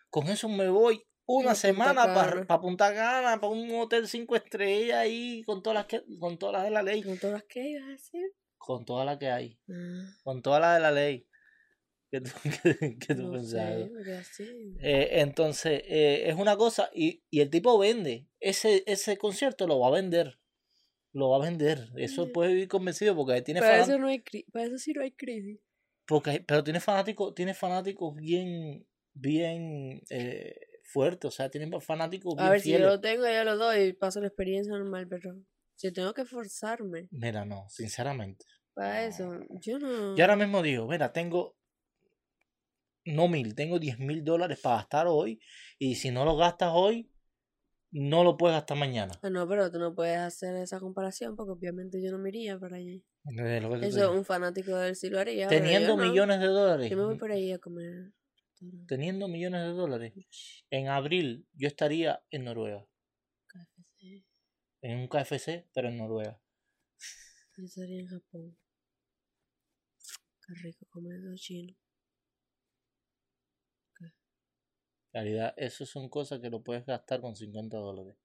[0.10, 2.62] Con eso me voy una semana para Cana.
[2.62, 6.64] Punta Cana, para un hotel cinco estrellas ahí, con todas las que, con todas las
[6.64, 8.26] de la ley, ¿Con todas las que ibas a decir?
[8.58, 11.28] con todas las que hay, Ah, con todas las de la ley.
[12.12, 12.32] ¿Qué tú,
[12.64, 13.90] qué- qué tú no pensabas?
[14.24, 14.52] sé.
[14.80, 18.28] Eh, entonces, eh, es una cosa, y, y el tipo vende.
[18.40, 20.40] Ese, ese concierto lo va a vender.
[21.14, 21.90] Lo va a vender.
[21.98, 25.12] Eso puede vivir convencido porque tiene Para eso, no hay para eso sí no hay
[25.12, 25.60] crisis.
[26.06, 30.56] Porque, pero tiene fanáticos, tiene fanáticos bien, bien eh,
[30.96, 31.28] fuertes.
[31.28, 34.22] O sea, tiene fanáticos A bien ver, si yo lo tengo, yo lo doy paso
[34.22, 35.36] la experiencia normal, pero
[35.76, 38.46] si tengo que forzarme Mira, no, sinceramente.
[38.74, 39.08] para No.
[39.10, 40.16] eso, yo no.
[40.16, 41.56] Yo ahora mismo digo, mira, tengo,
[43.06, 45.40] no mil, tengo 10 mil dólares para gastar hoy.
[45.78, 47.12] Y si no lo gastas hoy,
[47.92, 49.14] no lo puedes gastar mañana.
[49.22, 52.58] Ah, no, pero tú no puedes hacer esa comparación porque obviamente yo no me iría
[52.58, 53.06] para allí.
[53.26, 54.12] Es Eso digo.
[54.14, 55.48] un fanático de él sí lo haría.
[55.48, 56.06] Teniendo no.
[56.06, 56.90] millones de dólares.
[56.90, 58.12] Yo me voy por ahí a comer.
[58.88, 60.14] Teniendo millones de dólares.
[60.70, 62.88] En abril yo estaría en Noruega.
[63.48, 64.26] KFC.
[64.82, 66.40] En un KFC, pero en Noruega.
[67.58, 68.58] Yo estaría en Japón.
[70.46, 71.76] Qué rico comer chino.
[75.14, 78.18] En realidad, eso son cosas que lo puedes gastar con 50 dólares.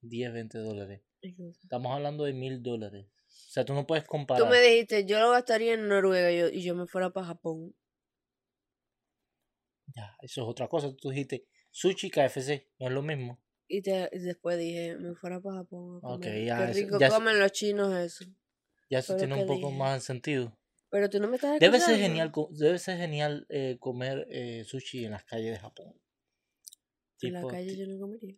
[0.00, 1.02] 10, 20 dólares.
[1.20, 1.32] ¿Qué?
[1.62, 3.06] Estamos hablando de mil dólares.
[3.06, 4.50] O sea, tú no puedes Tú comparar.
[4.50, 7.74] me dijiste, yo lo gastaría en Noruega y yo, y yo me fuera para Japón.
[9.86, 10.94] Ya, eso es otra cosa.
[10.96, 13.40] Tú dijiste sushi KFC, no es lo mismo.
[13.66, 15.98] Y, te, y después dije, me fuera para Japón.
[15.98, 16.44] A comer.
[16.44, 18.24] ya Qué rico ya comen los chinos eso.
[18.90, 19.78] Ya eso tiene un poco dije.
[19.78, 20.56] más sentido.
[20.90, 25.04] Pero tú no me estás Debe ser genial, debe ser genial eh, comer eh, sushi
[25.06, 25.94] en las calles de Japón.
[27.22, 28.36] En la Tipo, calle yo no comería.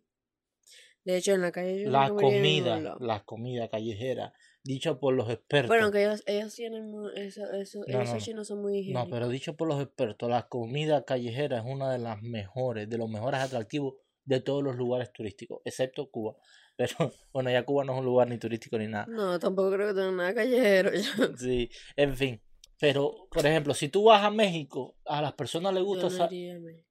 [1.03, 4.33] De hecho, en la calle yo la no comería comida, la comida callejera,
[4.67, 5.69] dicho por los expertos.
[5.69, 8.19] Bueno, aunque ellos, ellos tienen eso, eso, No, esos no.
[8.19, 9.09] chinos son muy No, higiénicos.
[9.09, 13.09] pero dicho por los expertos, la comida callejera es una de las mejores, de los
[13.09, 16.35] mejores atractivos de todos los lugares turísticos, excepto Cuba.
[16.77, 19.07] Pero bueno, ya Cuba no es un lugar ni turístico ni nada.
[19.07, 20.91] No, tampoco creo que tengan nada callejero.
[20.93, 22.41] yo- Sí, en fin.
[22.79, 26.03] Pero, por ejemplo, si tú vas a México, a las personas les Yo gusta...
[26.03, 26.87] no sa- iría a México,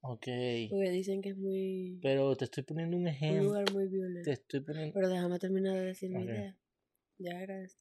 [0.00, 0.26] Ok,
[0.70, 3.42] Porque dicen que es muy pero te estoy poniendo un un ejemplo.
[3.44, 4.24] lugar muy violento.
[4.24, 4.94] Te estoy poniendo...
[4.94, 6.56] Pero déjame terminar de decir mi idea.
[7.18, 7.80] Ya agradezco.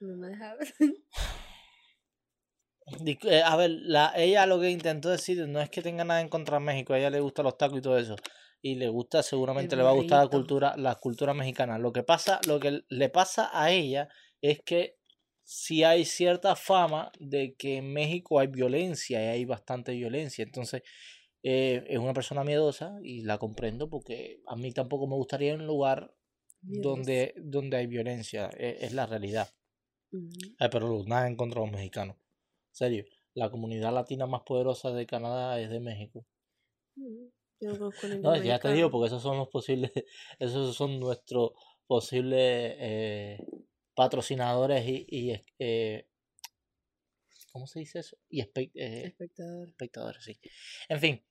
[0.00, 0.74] No me dejabas.
[3.24, 6.28] Eh, A ver, la, ella lo que intentó decir no es que tenga nada en
[6.28, 8.14] contra de México, a ella le gustan los tacos y todo eso.
[8.62, 11.78] Y le gusta, seguramente le va a gustar la cultura, la cultura mexicana.
[11.78, 14.08] Lo que pasa, lo que le pasa a ella
[14.40, 14.98] es que
[15.42, 20.42] sí hay cierta fama de que en México hay violencia y hay bastante violencia.
[20.44, 20.82] Entonces,
[21.48, 25.64] eh, es una persona miedosa y la comprendo porque a mí tampoco me gustaría un
[25.64, 26.12] lugar
[26.60, 28.50] donde, donde hay violencia.
[28.58, 29.48] e- es la realidad.
[30.12, 30.28] Ujú.
[30.58, 32.16] Ay, pero nada en contra de los mexicanos.
[32.16, 33.04] En serio,
[33.34, 36.26] la comunidad latina más poderosa de Canadá es de México.
[36.96, 39.92] Yo no conozco ningún No, ya te digo, porque esos son los posibles,
[40.40, 41.52] esos son nuestros
[41.86, 43.38] posibles eh,
[43.94, 46.08] patrocinadores y, y, eh,
[47.52, 48.16] ¿cómo se dice eso?
[48.28, 49.68] Y espe- eh, Espectador.
[49.68, 50.38] espectadores, sí.
[50.88, 51.22] En fin,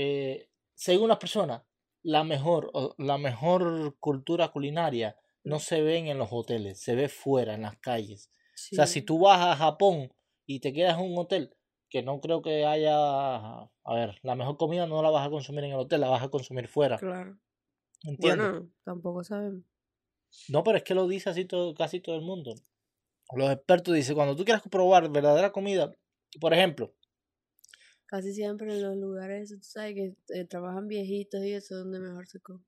[0.00, 1.62] eh, según las personas,
[2.04, 7.54] la mejor, la mejor cultura culinaria no se ven en los hoteles, se ve fuera,
[7.54, 8.30] en las calles.
[8.72, 10.12] O sea, si tú vas a Japón
[10.46, 11.52] y te quedas en un hotel,
[11.90, 15.64] que no creo que haya, a ver, la mejor comida no la vas a consumir
[15.64, 16.96] en el hotel, la vas a consumir fuera.
[16.98, 17.36] Claro.
[18.04, 18.50] ¿Entiendes?
[18.50, 19.64] Bueno, tampoco sabemos.
[20.48, 22.54] No, pero es que lo dice así todo, casi todo el mundo.
[23.34, 25.92] Los expertos dicen, cuando tú quieras probar verdadera comida,
[26.40, 26.94] por ejemplo,
[28.08, 32.00] Casi siempre en los lugares, tú sabes que eh, trabajan viejitos y eso es donde
[32.00, 32.64] mejor se come.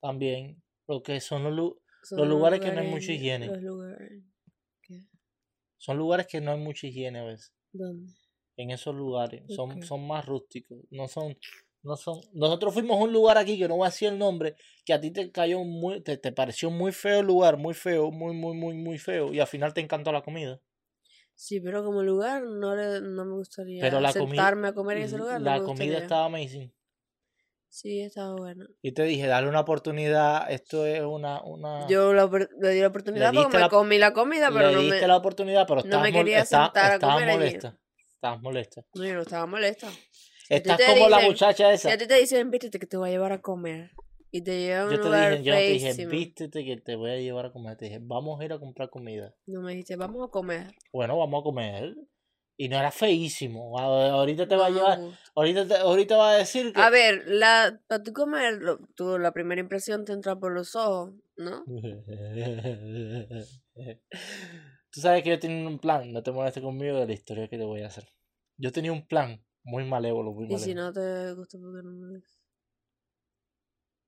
[0.00, 3.46] también lo que son los, lu- Son Los lugares que no hay mucha higiene.
[3.46, 4.22] Los lugares.
[4.82, 5.04] ¿Qué?
[5.76, 7.52] son lugares que no hay mucha higiene a veces.
[7.72, 8.12] ¿Dónde?
[8.56, 11.36] En esos lugares son, son más rústicos, no son
[11.82, 14.56] no son nosotros fuimos a un lugar aquí que no voy a decir el nombre,
[14.84, 18.10] que a ti te cayó muy te, te pareció muy feo el lugar, muy feo,
[18.10, 20.60] muy muy muy muy feo y al final te encantó la comida.
[21.38, 25.04] Sí, pero como lugar no, le, no me gustaría Pero la sentarme a comer en
[25.04, 25.40] ese lugar.
[25.40, 26.74] no La me comida estaba amazing.
[27.68, 28.66] Sí, estaba buena.
[28.82, 31.40] Y te dije, dale una oportunidad, esto es una...
[31.44, 31.86] una...
[31.86, 35.02] Yo la le di la oportunidad porque me comí la comida, pero le no diste
[35.02, 35.06] me...
[35.06, 37.38] la oportunidad, pero no me quería sentar a comer allí.
[37.38, 37.78] molesta.
[38.14, 38.84] Estabas molesta.
[38.94, 39.88] No, yo no estaba molesta.
[40.48, 41.92] Estás te como la muchacha esa.
[41.92, 43.92] a ti te dicen, vístete que te voy a llevar a comer.
[44.30, 47.16] Y te llevan Yo te dije, yo no te dije, vístete que te voy a
[47.16, 47.76] llevar a comer.
[47.76, 49.34] Te dije, vamos a ir a comprar comida.
[49.46, 50.74] No me dijiste, vamos a comer.
[50.92, 51.96] Bueno, vamos a comer.
[52.56, 53.78] Y no era feísimo.
[53.78, 54.98] Ahorita te No va a llevar,
[55.34, 56.80] ahorita te, ahorita va a decir que...
[56.80, 60.74] A ver, la, para tú comer, lo- tú, la primera impresión te entra por los
[60.74, 61.64] ojos, ¿no?
[64.90, 67.58] Tú sabes que yo tenía un plan, no te molestes conmigo de la historia que
[67.58, 68.08] te voy a hacer.
[68.56, 71.90] Yo tenía un plan muy malévolo, muy Y si no te gusta, ¿por qué no
[71.92, 72.20] me?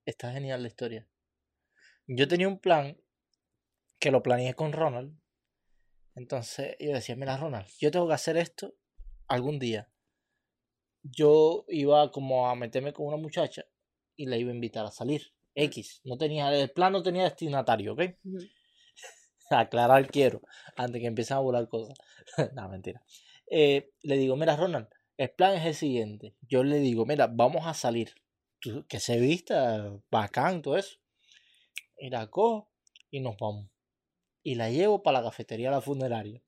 [0.05, 1.07] Está genial la historia.
[2.07, 3.01] Yo tenía un plan
[3.99, 5.17] que lo planeé con Ronald.
[6.15, 8.75] Entonces yo decía, mira Ronald, yo tengo que hacer esto
[9.29, 9.89] algún día.
[11.03, 13.65] Yo iba como a meterme con una muchacha
[14.17, 15.33] y la iba a invitar a salir.
[15.55, 16.01] X.
[16.05, 18.03] No tenía, el plan no tenía destinatario, ¿ok?
[19.51, 20.43] Aclarar quiero,
[20.77, 21.97] antes que empiecen a volar cosas.
[22.55, 23.03] no, mentira.
[23.51, 26.35] Eh, le digo, mira Ronald, el plan es el siguiente.
[26.49, 28.15] Yo le digo, mira, vamos a salir.
[28.89, 30.99] Que se vista bacán, todo eso.
[31.99, 32.71] Y la cojo
[33.11, 33.69] y nos vamos.
[34.43, 36.43] Y la llevo para la cafetería de la funeraria.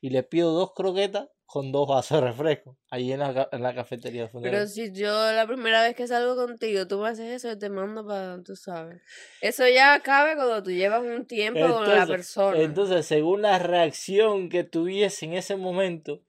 [0.00, 2.78] Y le pido dos croquetas con dos vasos de refresco.
[2.90, 4.60] Ahí en la, en la cafetería de funeraria.
[4.60, 7.68] Pero si yo la primera vez que salgo contigo, tú me haces eso, yo te
[7.68, 9.02] mando para, tú sabes.
[9.40, 12.58] Eso ya cabe cuando tú llevas un tiempo con la Entonces- persona.
[12.60, 16.24] Entonces, según la reacción que tuviese en ese momento,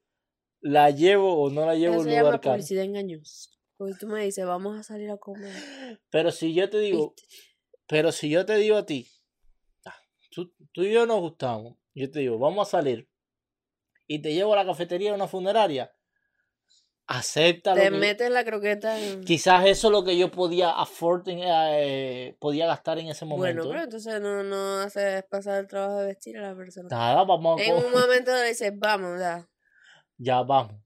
[0.59, 3.49] la llevo o no la llevo a un lugar publicidad engañosa.
[3.83, 5.51] Porque tú me dices, vamos a salir a comer.
[6.09, 7.23] Pero si yo te digo, ¿viste?
[7.85, 9.09] pero si yo te digo a ti,
[9.85, 9.93] ah,
[10.31, 13.09] tú, tú y yo nos gustamos, yo te digo, vamos a salir
[14.07, 15.93] y te llevo a la cafetería de una funeraria,
[17.07, 19.21] acepta Te que- metes la croqueta en...
[19.25, 23.69] Quizás eso es lo que yo podía afford, eh, podía gastar en ese Bueno, momento.
[23.69, 26.87] pero entonces no, no haces pasar el trabajo de vestir a la persona.
[26.89, 29.45] Nada, vamos a En un momento le dices, vamos, ya.
[30.17, 30.81] ya vamos.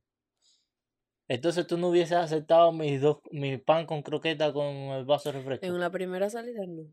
[1.27, 5.39] Entonces tú no hubieses aceptado mis dos, mi pan con croqueta con el vaso de
[5.39, 5.65] refresco.
[5.65, 6.89] En una primera salida, no.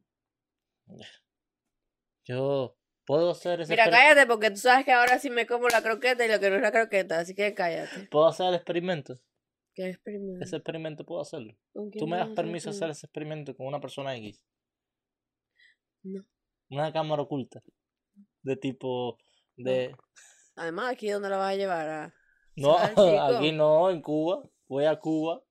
[2.24, 5.82] Yo puedo hacer ese Mira, cállate porque tú sabes que ahora sí me como la
[5.82, 8.08] croqueta y lo que no es la croqueta, así que cállate.
[8.10, 9.14] puedo hacer el experimento.
[9.74, 10.44] ¿Qué experimento?
[10.44, 11.56] Ese experimento puedo hacerlo.
[11.72, 14.44] ¿Con quién Tú me das permiso de hacer ese experimento con una persona X.
[16.02, 16.24] No.
[16.70, 17.62] Una cámara oculta.
[18.42, 19.18] De tipo
[19.56, 19.94] de
[20.56, 22.14] Además, aquí dónde la vas a llevar a...
[22.56, 24.42] no, aquí no, en Cuba.
[24.66, 25.42] Voy a Cuba.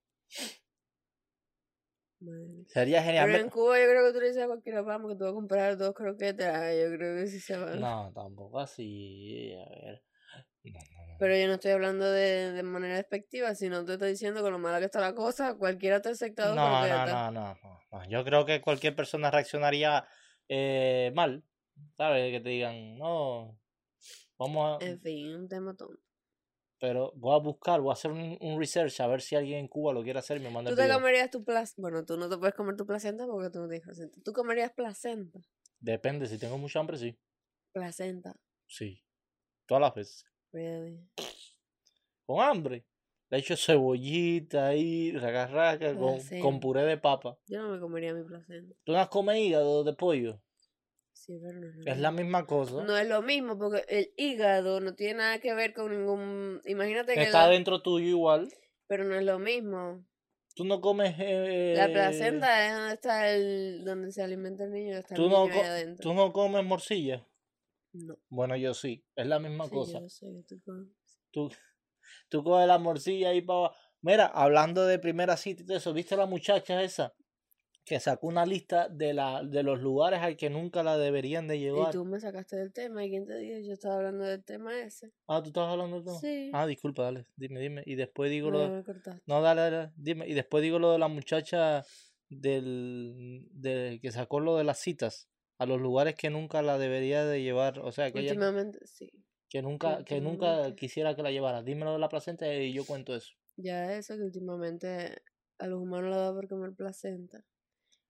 [2.19, 2.63] Madre.
[2.67, 3.25] Sería genial.
[3.29, 5.31] Pero en Cuba yo creo que tú le dices a cualquiera, vamos, que tú vas
[5.31, 6.55] a comprar dos croquetas.
[6.55, 7.79] Ay, Yo creo que sí se van.
[7.79, 9.53] No, tampoco así.
[9.53, 10.03] A ver.
[10.63, 11.15] No, no, no.
[11.19, 14.59] Pero yo no estoy hablando de, de manera despectiva, sino te estoy diciendo con lo
[14.59, 17.09] mala que está la cosa, cualquiera te acepta dos No, no, croquetas.
[17.09, 18.09] no, no, no, no.
[18.09, 20.07] Yo creo que cualquier persona reaccionaría
[20.47, 21.43] eh, mal.
[21.97, 22.31] ¿Sabes?
[22.31, 23.59] Que te digan, no,
[24.37, 24.85] vamos a...
[24.85, 25.99] En fin, un tema tonto.
[26.83, 29.67] Pero voy a buscar, voy a hacer un, un research a ver si alguien en
[29.69, 30.97] Cuba lo quiere hacer y me manda ¿Tú el te video.
[30.97, 31.81] comerías tu placenta?
[31.81, 34.17] Bueno, tú no te puedes comer tu placenta porque tú no tienes placenta.
[34.21, 35.39] ¿Tú comerías placenta?
[35.79, 37.17] Depende, si tengo mucha hambre, sí.
[37.71, 38.35] Placenta.
[38.67, 39.01] Sí.
[39.65, 40.25] Todas las veces.
[40.51, 40.99] Really.
[42.25, 42.85] Con hambre.
[43.29, 46.43] Le echo cebollita ahí, raca raca, con, Placenta.
[46.43, 47.39] con puré de papa.
[47.47, 48.75] Yo no me comería mi placenta.
[48.83, 50.41] ¿Tú no has comido hígado de pollo?
[51.25, 52.83] Sí, pero no es lo Es la misma cosa.
[52.83, 56.59] No es lo mismo porque el hígado no tiene nada que ver con ningún...
[56.65, 57.23] Imagínate que...
[57.23, 58.49] Está la- dentro tuyo igual.
[58.87, 60.05] Pero no es lo mismo.
[60.53, 61.15] Tú no comes...
[61.19, 63.85] eh, La placenta es donde está el...
[63.85, 64.97] donde se alimenta el niño.
[64.97, 66.03] Está el ¿Tú no, niño ahí co- adentro.
[66.03, 67.25] ¿Tú no comes morcilla?
[67.93, 68.17] No.
[68.27, 69.05] Bueno, yo sí.
[69.15, 70.01] Es la misma Sí, cosa.
[70.01, 70.89] yo sé que tú comes.
[71.31, 71.49] Tú,
[72.27, 73.71] tú coges la morcilla ahí para...
[74.01, 77.13] Mira, hablando de primera cita y todo eso, ¿viste la muchacha esa?
[77.85, 81.57] Que sacó una lista de, la, de los lugares al que nunca la deberían de
[81.57, 81.91] Y llevar.
[81.91, 83.03] tú me sacaste del tema.
[83.03, 83.59] ¿Y quién te dijo?
[83.59, 85.11] Yo estaba hablando del tema ese.
[85.27, 86.19] Ah, ¿tú estabas hablando de todo?
[86.19, 86.49] Sí.
[86.53, 87.27] Ah, disculpa, dale.
[87.35, 87.83] Dime, dime.
[87.85, 88.63] Y después digo No, lo...
[88.83, 89.21] de- me.
[89.25, 90.25] No, dale, dale, dime.
[90.29, 91.83] Y después digo lo de la muchacha
[92.29, 93.47] del...
[93.51, 95.29] De, que sacó lo de las citas.
[95.59, 97.79] A los lugares que nunca la debería de llevar.
[97.79, 98.31] O sea, que ella...
[98.31, 99.11] Últimamente, sí.
[99.49, 101.61] Que nunca, que nunca quisiera que la llevara.
[101.63, 103.33] Dímelo de la placenta y yo cuento eso.
[103.55, 105.21] Ya eso que últimamente
[105.59, 107.45] a los humanos les da por comer placenta.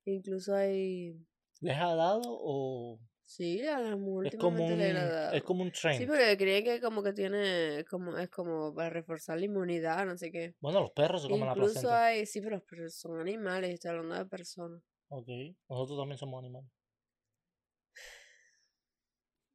[0.06, 1.16] Incluso hay...
[1.62, 5.72] ¿Les ha dado o Sí, a las es como un, le ha es como un
[5.72, 6.08] Sí, trend?
[6.08, 10.32] porque creen que como que tiene, como, es como para reforzar la inmunidad, no sé
[10.32, 10.54] qué.
[10.62, 12.06] Bueno, los perros se comen la Incluso placenta.
[12.06, 14.82] hay, sí, pero, pero son animales, estoy hablando de personas.
[15.10, 15.28] Ok,
[15.70, 16.70] nosotros también somos animales.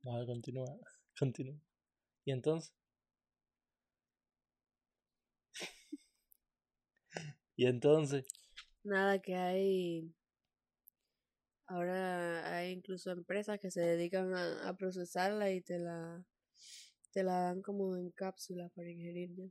[0.03, 0.67] Ver, continúa,
[1.19, 1.57] continúa.
[2.25, 2.73] ¿Y entonces?
[7.57, 8.25] ¿Y entonces?
[8.85, 10.13] Nada, que hay,
[11.69, 16.25] ahora hay incluso empresas que se dedican a, a procesarla y te la,
[17.13, 19.47] te la dan como en cápsulas para ingerir ya.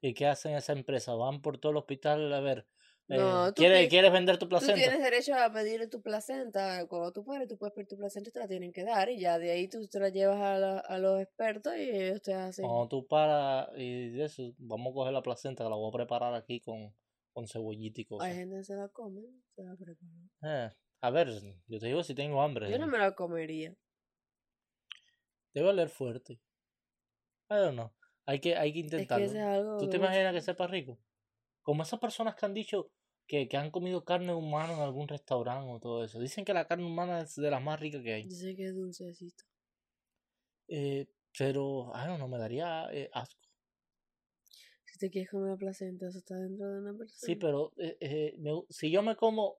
[0.00, 1.14] ¿Y qué hacen esa empresa?
[1.14, 2.66] Van por todo el hospital a ver.
[3.08, 4.72] eh, No, tú ¿quieres, ¿Quieres vender tu Tú placenta?
[4.72, 6.86] tienes derecho a pedir tu placenta.
[6.88, 9.08] Cuando tú puedes, tú puedes pedir tu placenta y te la tienen que dar.
[9.10, 12.22] Y ya de ahí tú te la llevas a, la- a los expertos y ellos
[12.22, 12.72] te hacen.
[12.72, 16.34] Cuando tú paras y eso, vamos a coger la placenta que la voy a preparar
[16.34, 16.94] aquí con,
[17.32, 18.34] con cebollita y Hay cosas.
[18.34, 19.22] gente que se la come,
[19.54, 20.12] se la prepara.
[20.42, 21.28] Eh, a ver,
[21.66, 22.70] yo te digo si tengo hambre.
[22.70, 23.74] Yo no me la comería.
[25.54, 26.34] Debe oler fuerte.
[27.50, 27.90] I don't know.
[28.24, 29.26] Hay que, hay que Es que intentarlo.
[29.26, 29.78] es algo.
[29.78, 30.98] ¿Tú te imaginas que sepa rico?
[31.62, 32.92] Como esas personas que han dicho
[33.26, 36.18] que, que han comido carne humana en algún restaurante o todo eso.
[36.20, 38.22] Dicen que la carne humana es de las más ricas que hay.
[38.24, 39.44] Dice que es dulcecito.
[40.68, 41.06] Eh,
[41.38, 43.40] pero, I don't know, me daría eh, asco.
[45.02, 47.26] Si te quieres comer la placenta, eso está dentro de una persona.
[47.26, 49.58] Sí, pero eh, eh, me si yo me como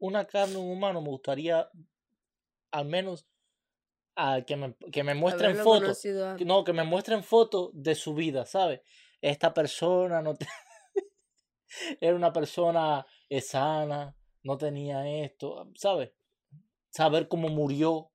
[0.00, 1.70] una carne un humano, me gustaría
[2.72, 3.26] al menos
[4.46, 6.04] que, me, que me muestren fotos.
[6.44, 8.82] No, que me muestren fotos de su vida, ¿sabes?
[9.22, 10.46] Esta persona no te-
[12.02, 16.12] era una persona eh, sana, no tenía esto, ¿sabes?
[16.90, 18.10] Saber cómo murió.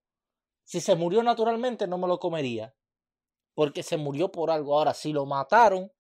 [0.64, 2.76] Si se murió naturalmente, no me lo comería.
[3.56, 4.78] Porque se murió por algo.
[4.78, 5.92] Ahora, si lo mataron,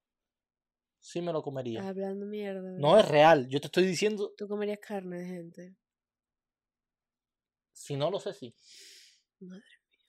[1.01, 1.79] sí me lo comería.
[1.79, 2.71] Estás hablando mierda.
[2.77, 3.47] No es real.
[3.49, 5.75] Yo te estoy diciendo, Tú comerías carne de gente.
[7.73, 8.55] si no lo sé, sí.
[9.39, 9.99] Madre mía.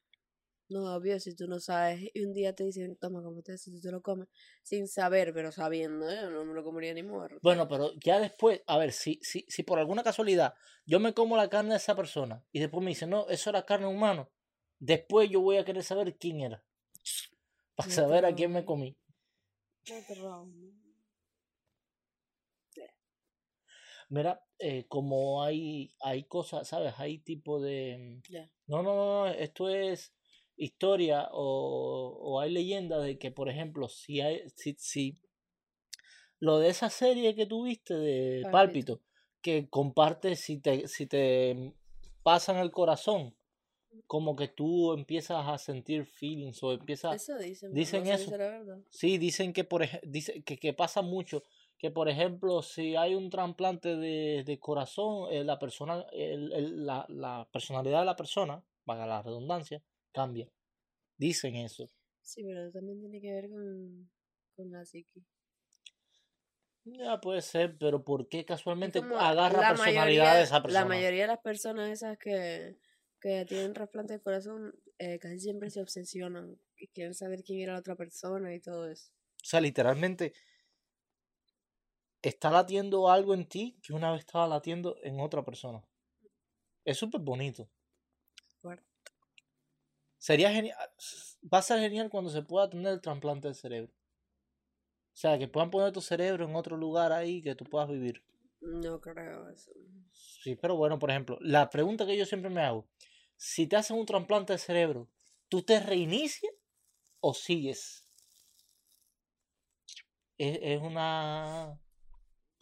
[0.69, 3.81] No, obvio, si tú no sabes y un día te dicen, toma, comete eso, tú
[3.81, 4.29] te lo comes
[4.63, 7.39] sin saber, pero sabiendo, yo no me lo comería ni muerto.
[7.43, 10.55] Bueno, pero ya después, a ver, si, si, si por alguna casualidad
[10.87, 13.65] yo me como la carne de esa persona y después me dicen, no, eso era
[13.65, 14.29] carne humana,
[14.79, 16.65] después yo voy a querer saber quién era.
[17.75, 18.97] Para No te saber a quién me comí.
[19.89, 20.49] No te robo.
[24.13, 26.93] Mira, eh, como hay, hay cosas, ¿sabes?
[26.99, 28.21] Hay tipo de...
[28.29, 28.51] Ya.
[28.67, 30.13] No, no, no, esto es
[30.55, 35.19] historia o, o hay leyenda de que, por ejemplo, si hay, si, si
[36.41, 38.99] lo de esa serie que tuviste de Pálpito.
[38.99, 39.01] Pálpito,
[39.41, 41.73] que compartes si te, si te
[42.23, 43.35] pasan el corazón,
[44.07, 47.17] como que tú empiezas a sentir feelings o empiezas...
[47.17, 47.73] Eso dicen.
[47.73, 48.31] dicen no eso.
[48.31, 48.79] verdad.
[48.91, 51.45] Sí, dicen que por dice que, que pasa mucho,
[51.83, 56.87] que por ejemplo, si hay un trasplante de, de corazón, eh, la persona, el- el-
[56.87, 60.49] la, la personalidad de la persona, valga la redundancia, cambia.
[61.17, 61.91] Dicen eso.
[62.23, 64.09] Sí, pero también tiene que ver con,
[64.55, 65.25] con la psiqui.
[66.85, 70.81] Ya puede ser, pero ¿por qué casualmente agarra la personalidad mayoría- de esa persona?
[70.83, 72.77] La mayoría de las personas esas que,
[73.21, 77.73] que tienen trasplante de corazón eh, casi siempre se obsesionan y quieren saber quién era
[77.75, 79.11] la otra persona y todo eso.
[79.13, 80.33] O sea, literalmente
[82.23, 85.85] está latiendo algo en ti que una vez estaba latiendo en otra persona.
[86.85, 87.69] Es súper bonito.
[88.61, 88.87] Fuerte.
[90.19, 90.79] Sería genial.
[91.53, 93.93] Va a ser genial cuando se pueda tener el trasplante del cerebro.
[93.93, 98.25] O sea, que puedan poner tu cerebro en otro lugar ahí que tú puedas vivir.
[98.61, 99.73] No creo eso.
[100.13, 102.89] Sí, pero bueno, por ejemplo, la pregunta que yo siempre me hago:
[103.37, 105.11] si te hacen un trasplante de cerebro,
[105.49, 106.53] ¿tú te reinicias
[107.21, 108.09] o sigues?
[110.39, 111.82] Es, es una.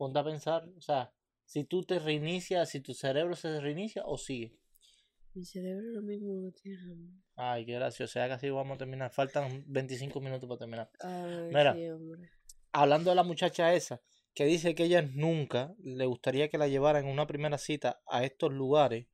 [0.00, 1.12] Ponte a pensar, o sea,
[1.44, 4.56] si tú te reinicias, si tu cerebro se reinicia o sigue.
[5.34, 6.80] Mi cerebro lo mismo no tiene.
[6.90, 7.12] hambre.
[7.36, 9.10] Ay, qué gracioso, ya casi vamos a terminar.
[9.12, 10.90] Faltan 25 minutos para terminar.
[11.00, 11.74] Ay, Mira.
[11.74, 11.84] sí,
[12.72, 14.00] hablando de la muchacha esa,
[14.32, 18.24] que dice que ella nunca le gustaría que la llevaran en una primera cita a
[18.24, 19.06] estos lugares,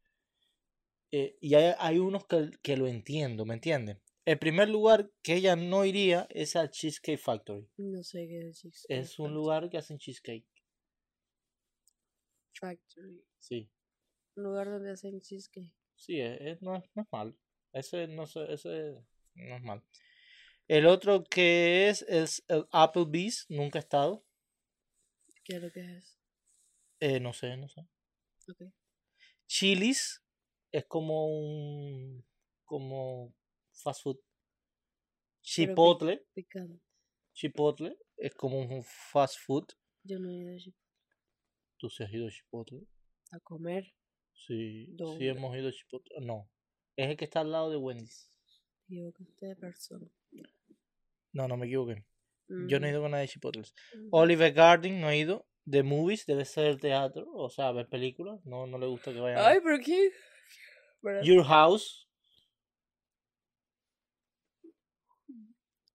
[1.10, 4.00] eh, y hay, hay unos que, que lo entiendo, ¿me entienden?
[4.24, 7.68] El primer lugar que ella no iría es al Cheesecake Factory.
[7.76, 9.34] No sé qué es Cheesecake Es un Factory.
[9.34, 10.46] lugar que hacen cheesecake.
[12.60, 13.24] Factory.
[13.38, 13.70] Sí,
[14.36, 15.72] Un lugar donde hacen cheesecake.
[15.94, 17.36] sí, es- es- no, es, no es mal.
[17.72, 18.94] Ese no, sé, ese
[19.34, 19.82] no es mal.
[20.68, 24.24] El otro que es, es el Applebee's, nunca he estado.
[25.44, 26.18] ¿Qué es lo que es?
[27.00, 27.82] Eh, no sé, no sé.
[29.46, 30.22] Chili's
[30.72, 32.24] es como un
[32.64, 33.32] como
[33.72, 34.18] fast food.
[35.42, 36.80] Chipotle, Picante.
[37.32, 39.66] Chipotle es como un fast food.
[40.02, 40.74] Yo no he ido a Chip-
[41.78, 42.86] ¿Tú sí has ido a Chipotle?
[43.32, 43.84] a comer.
[44.32, 45.28] Sí, sí ¿Dónde?
[45.30, 46.14] hemos ido a Chipotle.
[46.20, 46.48] No,
[46.96, 48.28] es el que está al lado de Wendy's.
[48.86, 50.06] Te equivocaste de persona.
[51.32, 52.04] No, no me equivoqué.
[52.48, 53.62] Yo no he Ujú, ido con nadie de Chipotle.
[53.62, 54.08] ujú.
[54.12, 55.46] Oliver Garden no he ido.
[55.68, 58.40] The Movies debe ser el teatro, o sea, ver películas.
[58.46, 59.40] No, no le gusta que vayan.
[59.40, 60.12] Ay, pero ¿qué?
[61.02, 62.08] Pero- Your House.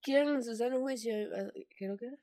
[0.02, 1.14] ¿Quién en su sano juicio?
[1.16, 2.18] eh, ¿Qué es lo que era?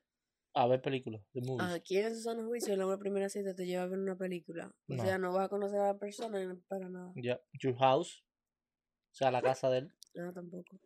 [0.61, 1.21] A ver películas.
[1.31, 1.81] The Movies.
[1.85, 4.67] ¿quién en su sano juicio en la primera cita te lleva a ver una película?
[4.89, 5.03] O No.
[5.03, 6.37] sea, no vas a conocer a la persona
[6.67, 7.13] para nada.
[7.15, 7.39] Ya.
[7.61, 8.23] Your House.
[9.11, 9.93] O sea, la casa de él.
[10.15, 10.79] No, tampoco.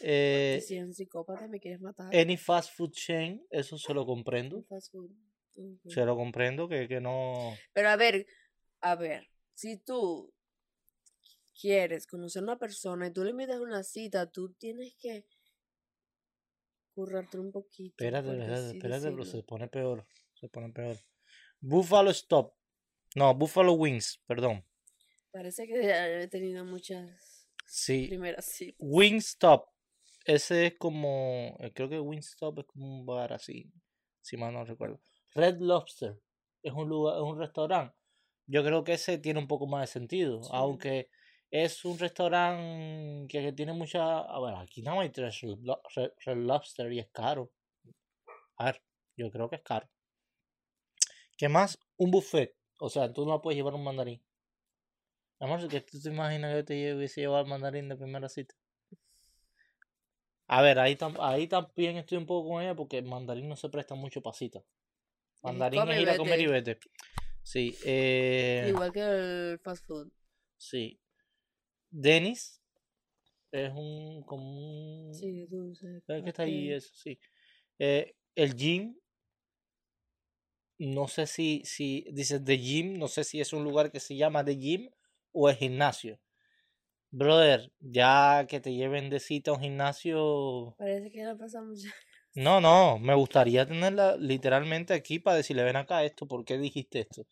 [0.00, 2.14] Eh, si eres un psicópata me quieres matar.
[2.14, 4.62] any fast food chain, eso se lo comprendo.
[4.68, 5.10] Fast food.
[5.88, 7.52] Se lo comprendo que, que no.
[7.74, 8.26] Pero a ver,
[8.80, 10.32] a ver, si tú
[11.60, 15.26] quieres conocer a una persona y tú le invitas una cita, tú tienes que
[16.94, 17.94] currarte un poquito.
[17.98, 20.06] Espérate, espérate, espérate, se pone peor.
[20.34, 20.96] Se pone peor.
[21.60, 22.54] Buffalo Stop.
[23.16, 24.64] No, Buffalo Wings, perdón.
[25.32, 28.06] Parece que ya he tenido muchas Sí.
[28.08, 28.76] primeras citas.
[28.80, 29.68] Wingstop.
[30.24, 31.56] Ese es como.
[31.60, 33.70] eh, Creo que Wingstop es como un bar así.
[34.22, 35.00] Si mal no recuerdo.
[35.34, 36.20] Red Lobster.
[36.62, 37.96] Es un lugar, es un restaurante.
[38.46, 40.42] Yo creo que ese tiene un poco más de sentido.
[40.42, 40.50] Sí.
[40.52, 41.08] Aunque
[41.50, 44.20] es un restaurante que, que tiene mucha.
[44.20, 47.50] A ver, aquí no hay tres Red, Lo- Red- Red Lobster y es caro.
[48.56, 48.82] A ver,
[49.16, 49.88] yo creo que es caro.
[51.36, 51.78] ¿Qué más?
[51.96, 52.54] Un buffet.
[52.78, 54.22] O sea, tú no puedes llevar un mandarín.
[55.38, 58.54] Amor, que tú te imaginas que te lle- hubiese llevado el mandarín de primera cita.
[60.48, 63.56] A ver, ahí, tam- ahí también estoy un poco con ella porque el mandarín no
[63.56, 64.64] se presta mucho para citas.
[65.42, 66.78] Mandarín come es ir a comer y vete.
[67.42, 70.10] Sí, eh, Igual que el fast food.
[70.58, 71.00] sí.
[71.90, 72.60] Denis
[73.52, 76.00] es un como un Sí, dulce.
[76.06, 76.70] ¿Sabes qué está ahí?
[76.70, 77.18] Eso, sí.
[77.78, 78.96] Eh, el gym.
[80.78, 84.16] No sé si, si dices The Gym, no sé si es un lugar que se
[84.16, 84.90] llama The Gym
[85.32, 86.18] o el gimnasio.
[87.12, 90.76] Brother, ya que te lleven de cita a un gimnasio.
[90.76, 91.88] Parece que la pasa mucho.
[92.34, 97.00] No, no, me gustaría tenerla literalmente aquí para decirle, ven acá esto, ¿por qué dijiste
[97.00, 97.24] esto?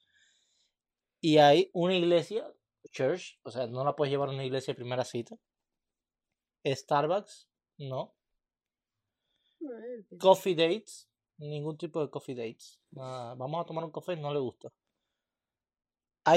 [1.20, 2.52] Y hay una iglesia,
[2.90, 5.36] church, o sea, no la puedes llevar a una iglesia de primera cita.
[6.64, 7.48] Starbucks,
[7.78, 8.14] no.
[10.18, 11.08] Coffee dates,
[11.38, 12.80] ningún tipo de coffee dates.
[12.90, 14.72] Nada, vamos a tomar un café, no le gusta.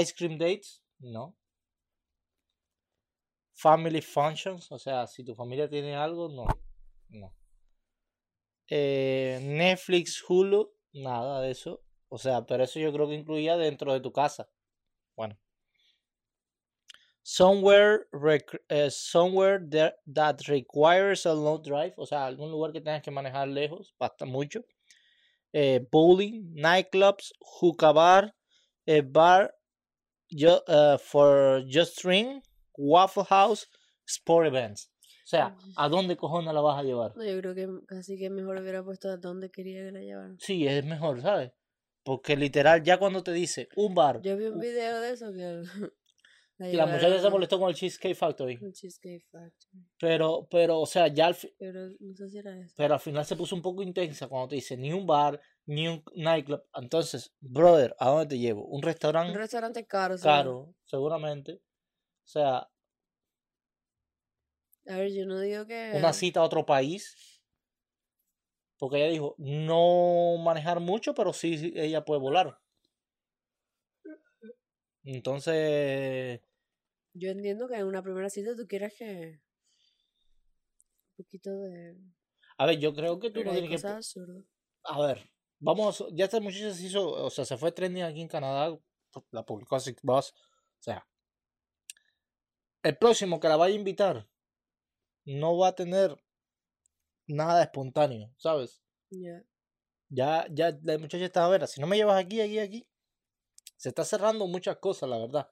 [0.00, 1.36] Ice cream dates, no.
[3.54, 6.46] Family functions, o sea, si tu familia tiene algo, no.
[7.10, 7.34] No.
[8.68, 11.82] Eh, Netflix, Hulu, nada de eso.
[12.08, 14.48] O sea, pero eso yo creo que incluía dentro de tu casa.
[15.16, 15.38] Bueno.
[17.24, 18.06] Somewhere,
[18.68, 23.10] eh, somewhere there- that requires a long drive, o sea, algún lugar que tengas que
[23.12, 24.64] manejar lejos, basta mucho.
[25.52, 28.34] Eh, bowling, nightclubs, hookah bar,
[28.86, 29.54] eh, bar
[30.30, 32.42] ju- eh, for just drink,
[32.76, 33.68] waffle house,
[34.04, 34.90] sport events.
[35.24, 37.12] O sea, ¿a dónde cojones la vas a llevar?
[37.16, 40.38] No, yo creo que casi que mejor hubiera puesto a dónde quería que la llevaran.
[40.40, 41.52] Sí, es mejor, ¿sabes?
[42.02, 45.62] Porque literal, ya cuando te dice un bar, Yo vi un video de eso que
[46.70, 48.58] y la muchacha se molestó con el Cheesecake Factory.
[48.62, 49.82] al Cheesecake Factory.
[49.98, 52.74] Pero, pero, o sea, ya al, fi- Pero no sé si era eso.
[52.76, 55.88] pero al final se puso un poco intensa cuando te dice ni un bar, ni
[55.88, 56.62] un nightclub.
[56.74, 58.64] Entonces, brother, ¿a dónde te llevo?
[58.66, 60.74] ¿Un Un restaurante restaurante caro, caro?
[60.84, 61.54] Seguramente.
[62.24, 62.68] O sea,
[64.88, 65.92] A ver, yo no digo que.
[65.94, 67.16] una cita a otro país.
[68.78, 72.58] Porque ella dijo, no manejar mucho, pero sí sí, ella puede volar.
[75.04, 76.40] Entonces,
[77.14, 79.40] Yo entiendo que en una primera cita tú quieras que.
[81.10, 81.96] Un poquito de.
[82.56, 83.88] a ver, yo creo que tú no tienes que...
[83.88, 84.44] absurdas.
[84.84, 88.28] A ver, vamos, ya esta muchacha se hizo, o sea, se fue trending aquí en
[88.28, 88.76] Canadá,
[89.30, 91.06] la publicó Six Boss, o sea,
[92.82, 94.28] el próximo que la vaya a invitar
[95.24, 96.16] no va a tener
[97.28, 98.82] nada espontáneo, ¿sabes?
[99.10, 99.44] Ya.
[100.08, 102.88] Ya, ya la muchacha está a ver, si no me llevas aquí, aquí, aquí,
[103.76, 105.48] se está cerrando muchas cosas, la verdad.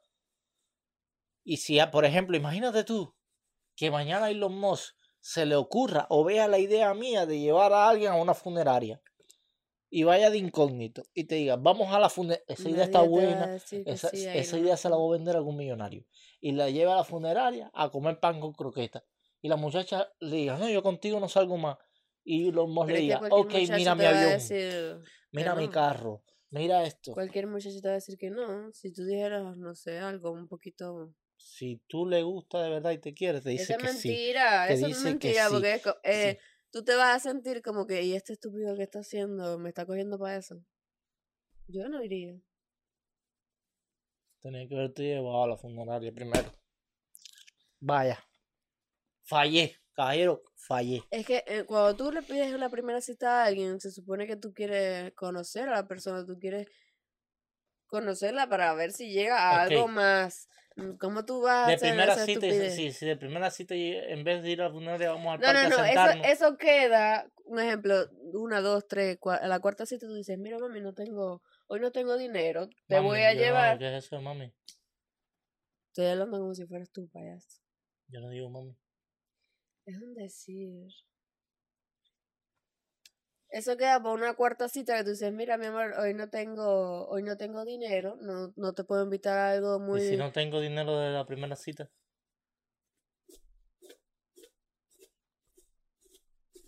[1.50, 3.12] Y si, por ejemplo, imagínate tú
[3.74, 7.72] que mañana a Elon Musk se le ocurra o vea la idea mía de llevar
[7.72, 9.02] a alguien a una funeraria
[9.90, 13.10] y vaya de incógnito y te diga, vamos a la funeraria, esa idea está Nadie
[13.10, 16.06] buena, esa, sí, esa idea se la voy a vender a algún millonario.
[16.40, 19.04] Y la lleva a la funeraria a comer pan con croqueta.
[19.42, 21.78] Y la muchacha le diga, no, yo contigo no salgo más.
[22.22, 25.00] Y Elon Musk Pero le diga, ok, mira mi avión, decir
[25.32, 27.12] mira mi carro, mira esto.
[27.12, 28.72] Cualquier muchacho te va a decir que no.
[28.72, 31.12] Si tú dijeras, no sé, algo un poquito.
[31.42, 34.08] Si tú le gusta de verdad y te quiere, te dice Esa es que sí.
[34.08, 36.38] mentira, te eso es dice que mentira, sí, porque es co- eh, sí.
[36.70, 39.58] tú te vas a sentir como que, ¿y este estúpido que está haciendo?
[39.58, 40.60] Me está cogiendo para eso.
[41.68, 42.34] Yo no iría.
[44.40, 46.50] Tenía que haberte llevado a la funeraria primero.
[47.80, 48.18] Vaya.
[49.22, 51.02] Fallé, caballero, fallé.
[51.10, 54.36] Es que eh, cuando tú le pides una primera cita a alguien, se supone que
[54.36, 56.68] tú quieres conocer a la persona, tú quieres
[57.86, 60.48] conocerla para ver si llega a algo más.
[60.76, 62.40] Mm, ¿Cómo tú vas a De hacer primera cita,
[62.70, 65.40] si, si de primera cita y en vez de ir a la funeraria vamos al
[65.40, 66.26] No, parque no, no, a eso, sentarnos.
[66.28, 67.94] eso queda, un ejemplo,
[68.32, 71.80] una, dos, tres, cua- a la cuarta cita tú dices, mira mami, no tengo, hoy
[71.80, 73.78] no tengo dinero, te Mami, voy a yo llevar.
[73.78, 74.52] ¿Qué es eso, mami?
[75.88, 77.60] Estoy hablando como si fueras tú, payaso.
[78.08, 78.76] Yo no digo mami.
[79.84, 80.90] Es un decir.
[83.50, 87.08] Eso queda por una cuarta cita que tú dices, mira mi amor, hoy no tengo,
[87.08, 90.00] hoy no tengo dinero, no, no te puedo invitar a algo muy...
[90.00, 91.90] ¿Y si no tengo dinero de la primera cita?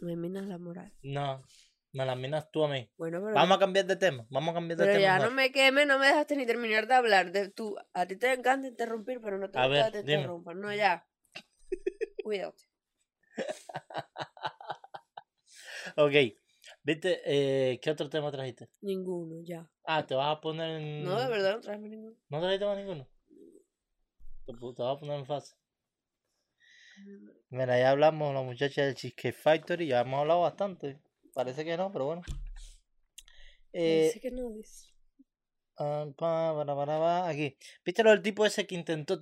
[0.01, 0.93] Me minas la moral.
[1.05, 1.41] No,
[1.93, 2.91] me la minas tú a mí.
[2.99, 5.03] Bueno, pero, Vamos a cambiar de tema, vamos a cambiar de pero tema.
[5.03, 7.31] ya no me queme, no me dejaste ni terminar de hablar.
[7.31, 10.07] De, tú, a ti te encanta interrumpir, pero no te A gusta ver, que te
[10.11, 10.23] dime.
[10.23, 10.61] interrumpan.
[10.61, 11.07] No, ya.
[12.25, 12.65] Cuídate.
[15.97, 16.15] Ok,
[16.83, 18.69] viste, eh, ¿qué otro tema trajiste?
[18.81, 19.69] Ninguno, ya.
[19.85, 21.05] Ah, te vas a poner en...
[21.05, 22.17] No, de verdad, no traes ninguno.
[22.29, 23.09] ¿No trajiste más ninguno?
[24.47, 25.55] Te, vas a poner en fase.
[27.51, 31.01] Mira, ya hablamos de la muchacha del Cheesecake Factory, ya hemos hablado bastante.
[31.35, 32.23] Parece que no, pero bueno.
[33.73, 34.89] Eh, Parece que no dice.
[35.77, 37.57] ah, aquí.
[37.85, 39.21] ¿Viste lo del tipo ese que intentó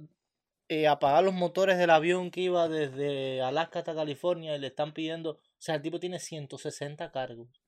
[0.68, 4.92] eh, apagar los motores del avión que iba desde Alaska hasta California y le están
[4.92, 5.40] pidiendo...
[5.60, 7.62] O sea, el tipo tiene 160 cargos.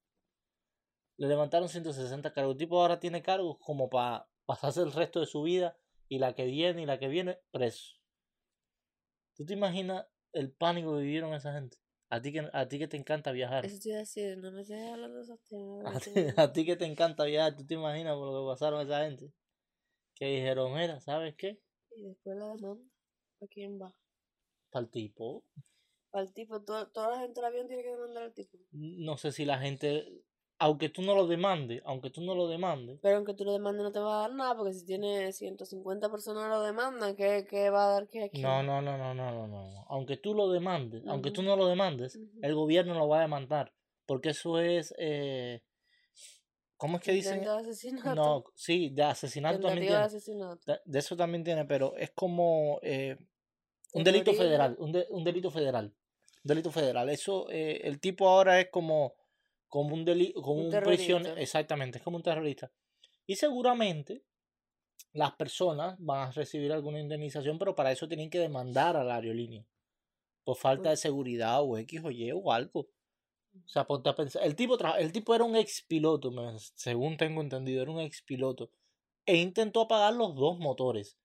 [1.19, 2.53] Le levantaron 160 cargos.
[2.53, 5.77] El tipo ahora tiene cargos como para pasarse el resto de su vida
[6.09, 7.99] y la que viene y la que viene preso.
[9.37, 11.77] ¿Tú te imaginas el pánico que vivieron esa gente?
[12.09, 13.67] A ti que, a ti que te encanta viajar.
[13.67, 15.85] Eso te iba a decir, no me estés hablando de esos temas.
[15.97, 18.81] A ti, a ti que te encanta viajar, ¿tú te imaginas por lo que pasaron
[18.81, 19.35] esa gente?
[20.15, 21.61] Que dijeron, mira, ¿sabes qué?
[21.95, 22.83] Y después la demanda.
[23.43, 23.95] ¿A quién va?
[24.71, 25.45] Para el tipo.
[26.13, 28.59] Al tipo, to- toda la gente del avión tiene que demandar al tipo.
[28.73, 30.23] No sé si la gente,
[30.59, 33.83] aunque tú no lo demandes, aunque tú no lo demandes, Pero aunque tú lo demandes
[33.83, 37.71] no te va a dar nada, porque si tiene 150 personas lo demandan, ¿qué, qué
[37.71, 38.43] va a dar qué aquí?
[38.43, 39.85] no, no, no, no, no, no, no.
[39.89, 43.73] Aunque tú lo demandes, aunque tú no lo demandes, el gobierno lo va a demandar.
[44.07, 45.63] Porque eso es, eh,
[46.77, 47.41] ¿cómo es que dicen?
[47.43, 48.15] De asesinato.
[48.15, 50.73] No, sí, de asesinato también de asesinato.
[50.85, 53.17] De, eso también tiene, pero es como eh,
[53.93, 55.95] un delito federal, un, de- un delito federal.
[56.43, 57.09] Delito federal.
[57.09, 59.15] Eso, eh, el tipo ahora es como,
[59.69, 61.37] como un delito, como Un un, prisionero.
[61.37, 62.73] Exactamente, es como un terrorista.
[63.27, 64.25] Y seguramente
[65.13, 69.17] las personas van a recibir alguna indemnización, pero para eso tienen que demandar a la
[69.17, 69.67] aerolínea.
[70.45, 72.89] Por falta de seguridad o X o Y o algo.
[73.65, 74.43] O sea, ponte a pensar.
[74.45, 76.33] El tipo, el tipo era un ex piloto,
[76.75, 78.71] según tengo entendido, era un ex piloto.
[79.27, 81.17] E intentó apagar los dos motores.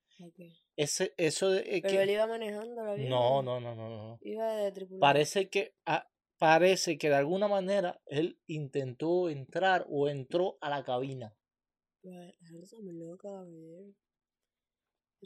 [0.77, 3.09] Ese, eso de, eh, Pero que- él iba manejando el avión.
[3.09, 4.19] No, no, no, no, no.
[4.21, 5.01] Iba de tripulante.
[5.01, 6.07] Parece que, ah,
[6.37, 11.35] parece que de alguna manera él intentó entrar o entró a la cabina.
[12.03, 13.27] La gente loca,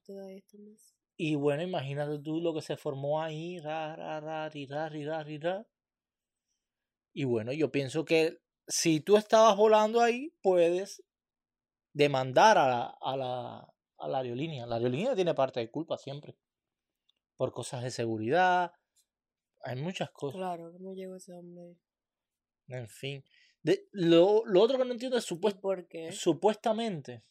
[0.06, 0.96] todavía más.
[1.18, 5.06] Y bueno, imagínate tú lo que se formó ahí, ra, ra, ra, ri, ra, ri,
[5.06, 5.68] ra, ri, ra.
[7.14, 8.38] Y bueno, yo pienso que
[8.68, 11.04] si tú estabas volando ahí, puedes
[11.94, 14.66] demandar a la, a la, a la aerolínea.
[14.66, 16.36] La aerolínea tiene parte de culpa siempre.
[17.38, 18.74] Por cosas de seguridad.
[19.64, 20.38] Hay muchas cosas.
[20.38, 21.78] Claro, ¿cómo llegó ese hombre?
[22.68, 23.24] En fin.
[23.62, 26.12] De, lo, lo otro que no entiendo es ¿Y supuest- por qué?
[26.12, 27.24] supuestamente,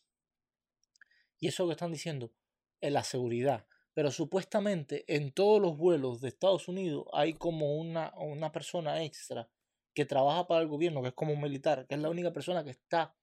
[1.41, 2.33] y eso que están diciendo,
[2.81, 8.13] en la seguridad, pero supuestamente en todos los vuelos de Estados Unidos hay como una,
[8.17, 9.51] una persona extra
[9.93, 12.63] que trabaja para el gobierno, que es como un militar, que es la única persona
[12.63, 13.17] que está,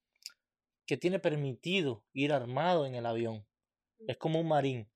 [0.87, 3.45] que tiene permitido ir armado en el avión.
[4.07, 4.89] Es como un marín.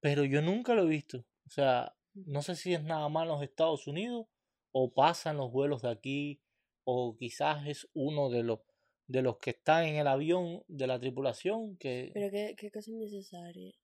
[0.00, 1.18] Pero yo nunca lo he visto.
[1.46, 4.26] O sea, no sé si es nada más en los Estados Unidos
[4.72, 6.40] o pasa en los vuelos de aquí
[6.84, 8.60] o quizás es uno de los
[9.06, 12.90] de los que están en el avión de la tripulación que Pero qué, qué cosa
[12.90, 13.74] innecesaria.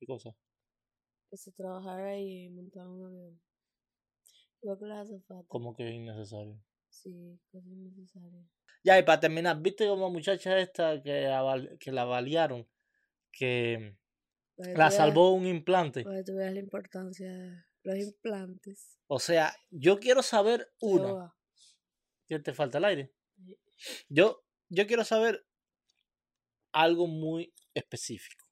[0.00, 0.34] ¿qué cosa?
[1.30, 3.40] Que se trabajara y montar un avión.
[4.62, 5.46] Igual que las azafatas.
[5.48, 6.58] como que es innecesario.
[6.88, 8.48] Sí, cosa innecesaria.
[8.86, 12.68] Ya, y para terminar, ¿viste como muchacha esta que, aval- que la balearon?
[13.32, 13.96] Que
[14.56, 16.04] la veas- salvó un implante.
[16.04, 18.96] Para que tú veas la importancia de los implantes.
[19.08, 21.08] O sea, yo quiero saber una.
[21.08, 21.36] Jehová.
[22.28, 23.12] ¿Qué te falta el aire?
[24.08, 25.44] Yo, yo quiero saber
[26.70, 28.46] algo muy específico.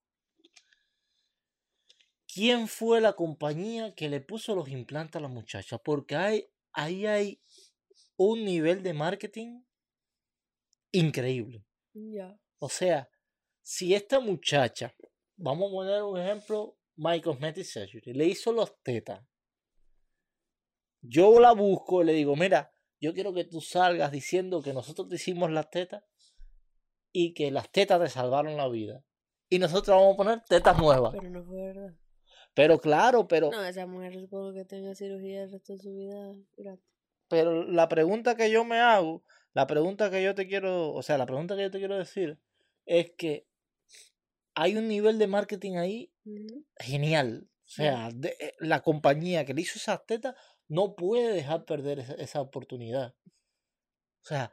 [2.26, 5.78] ¿Quién fue la compañía que le puso los implantes a la muchacha?
[5.78, 7.40] Porque hay, ahí hay
[8.16, 9.62] un nivel de marketing
[10.94, 11.64] increíble.
[11.92, 12.38] Ya.
[12.58, 13.08] O sea,
[13.62, 14.94] si esta muchacha,
[15.36, 19.24] vamos a poner un ejemplo, My Cosmetic Surgery, le hizo los tetas.
[21.00, 25.08] Yo la busco y le digo, mira, yo quiero que tú salgas diciendo que nosotros
[25.08, 26.02] te hicimos las tetas
[27.12, 29.04] y que las tetas te salvaron la vida.
[29.50, 31.12] Y nosotros vamos a poner tetas nuevas.
[31.12, 31.94] Pero no fue verdad.
[32.54, 36.32] Pero claro, pero, No, esa mujer supongo que tenga cirugía el resto de su vida
[36.56, 36.84] gratis.
[37.28, 39.24] pero la pregunta que yo me hago,
[39.54, 42.38] la pregunta que yo te quiero, o sea, la pregunta que yo te quiero decir
[42.86, 43.46] es que
[44.54, 46.12] hay un nivel de marketing ahí
[46.78, 47.48] genial.
[47.66, 50.34] O sea, de- eh, la compañía que le hizo esas tetas
[50.68, 53.14] no puede dejar perder esa, esa oportunidad.
[54.22, 54.52] O sea,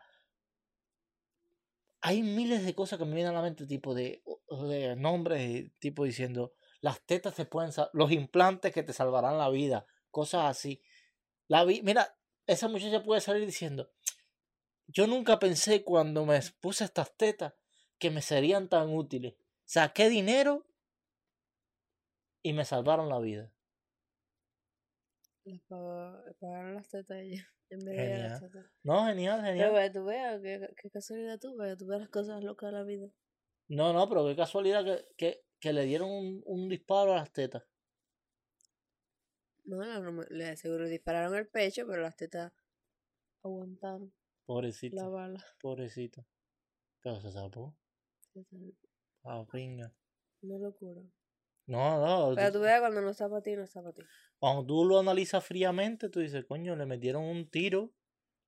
[2.02, 4.24] hay miles de cosas que me vienen a la mente, tipo de,
[4.70, 9.49] de nombres, tipo diciendo, las tetas te pueden, sal- los implantes que te salvarán la
[9.49, 10.82] vida, cosas así.
[11.47, 13.91] La vi, mira, esa muchacha puede salir diciendo,
[14.92, 17.54] yo nunca pensé cuando me puse estas tetas
[17.98, 19.36] que me serían tan útiles.
[19.66, 20.66] Saqué dinero
[22.44, 23.52] y me salvaron la vida.
[25.46, 27.48] Les pagaron las tetas a ella.
[27.72, 28.66] En vez de las tetas.
[28.84, 29.72] No, genial, Pero genial.
[29.72, 32.70] para que tú veas, qué, qué casualidad tú, para que tú veas las cosas locas
[32.70, 33.08] de la vida.
[33.70, 37.32] No, no, pero qué casualidad que, que, que le dieron un, un disparo a las
[37.32, 37.64] tetas.
[39.64, 42.52] No, no, no, le seguro dispararon el pecho, pero las tetas
[43.42, 44.12] aguantaron
[44.46, 45.46] Pobrecita, la bala.
[45.60, 46.26] pobrecita.
[47.02, 47.76] Pero se salvó.
[49.24, 49.94] Ah, pinga.
[50.42, 51.02] Una locura.
[51.68, 52.36] No, no.
[52.36, 54.02] Que tú- veas cuando no está para ti, no está para ti.
[54.39, 57.92] Cuando tú lo analizas fríamente, tú dices, coño, le metieron un tiro,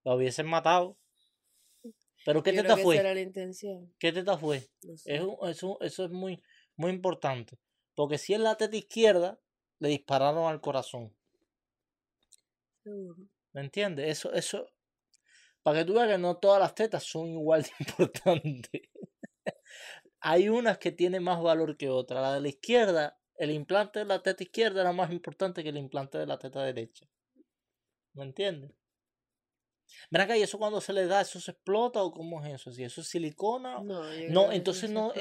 [0.03, 0.97] lo hubiesen matado.
[2.25, 2.95] Pero ¿qué Yo teta creo que fue?
[2.95, 3.93] esa era la intención.
[3.99, 4.67] ¿Qué teta fue?
[4.83, 5.15] No sé.
[5.15, 6.41] Es un- eso, eso es muy,
[6.75, 7.59] muy importante.
[7.95, 9.39] Porque si es la teta izquierda,
[9.79, 11.13] le dispararon al corazón.
[12.83, 13.17] Seguro.
[13.53, 14.07] ¿Me entiendes?
[14.09, 14.67] Eso, eso.
[15.63, 18.81] Para que tú veas que no todas las tetas son igual de importantes.
[20.19, 22.21] Hay unas que tienen más valor que otras.
[22.21, 25.77] La de la izquierda, el implante de la teta izquierda era más importante que el
[25.77, 27.05] implante de la teta derecha.
[28.13, 28.71] ¿Me entiendes?
[30.09, 32.71] Mira acá, ¿y eso cuando se le da, eso se explota o cómo es eso?
[32.71, 33.81] Si eso es silicona.
[33.81, 35.11] No, entonces no.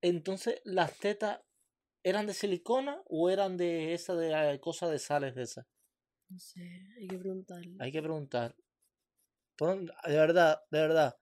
[0.00, 1.40] Entonces, ¿las tetas
[2.04, 5.66] eran de silicona o eran de esa de eh, cosa de sales de esa?
[6.28, 6.60] No sé,
[6.98, 7.76] hay que preguntarle.
[7.80, 8.54] Hay que preguntar.
[9.58, 11.16] De verdad, de verdad.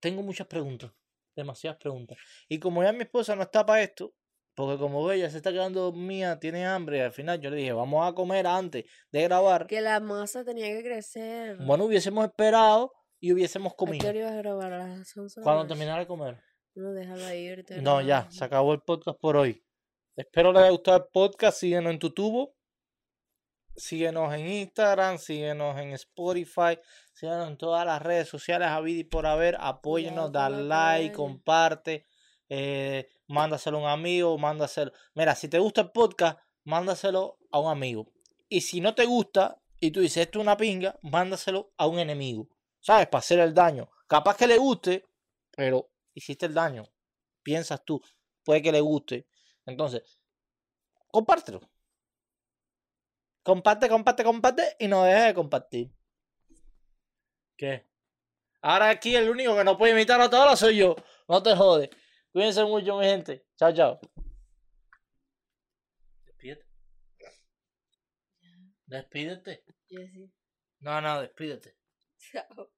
[0.00, 0.90] Tengo muchas preguntas.
[1.36, 2.18] Demasiadas preguntas.
[2.48, 4.14] Y como ya mi esposa no está para esto,
[4.54, 7.56] porque como ve, ella se está quedando mía, tiene hambre, y al final yo le
[7.56, 9.66] dije, vamos a comer antes de grabar.
[9.66, 11.56] Que la masa tenía que crecer.
[11.58, 14.12] Bueno, hubiésemos esperado y hubiésemos ¿A qué comido.
[14.12, 14.72] ibas a grabar?
[14.72, 16.40] A las 11 de la Cuando terminara de comer.
[16.76, 17.76] No, déjala ahorita.
[17.78, 19.64] No, ya, se acabó el podcast por hoy.
[20.16, 21.58] Espero les haya gustado el podcast.
[21.58, 22.54] Síguenos en tu tubo.
[23.76, 26.78] Síguenos en Instagram, síguenos en Spotify,
[27.12, 29.56] síguenos en todas las redes sociales, a y por haber.
[29.58, 32.06] Apóyennos, con da la like, comparte,
[32.48, 34.92] eh, mándaselo a un amigo, mándaselo.
[35.14, 38.12] Mira, si te gusta el podcast, mándaselo a un amigo.
[38.48, 41.98] Y si no te gusta y tú dices esto es una pinga, mándaselo a un
[41.98, 42.48] enemigo.
[42.80, 43.06] ¿Sabes?
[43.08, 43.90] Para hacer el daño.
[44.06, 45.04] Capaz que le guste,
[45.50, 46.84] pero hiciste el daño.
[47.42, 48.00] Piensas tú,
[48.44, 49.26] puede que le guste.
[49.66, 50.18] Entonces,
[51.08, 51.60] compártelo.
[53.44, 55.92] Comparte, comparte, comparte y no dejes de compartir.
[57.56, 57.86] ¿Qué?
[58.62, 60.96] Ahora aquí el único que no puede imitar a todos soy yo.
[61.28, 61.90] No te jodes.
[62.32, 63.46] Cuídense mucho, mi gente.
[63.58, 64.00] Chao, chao.
[66.24, 66.64] Despídete.
[68.86, 69.64] Despídete.
[69.90, 70.32] Yo sí.
[70.80, 71.76] No, no, despídete.
[72.32, 72.73] Chao.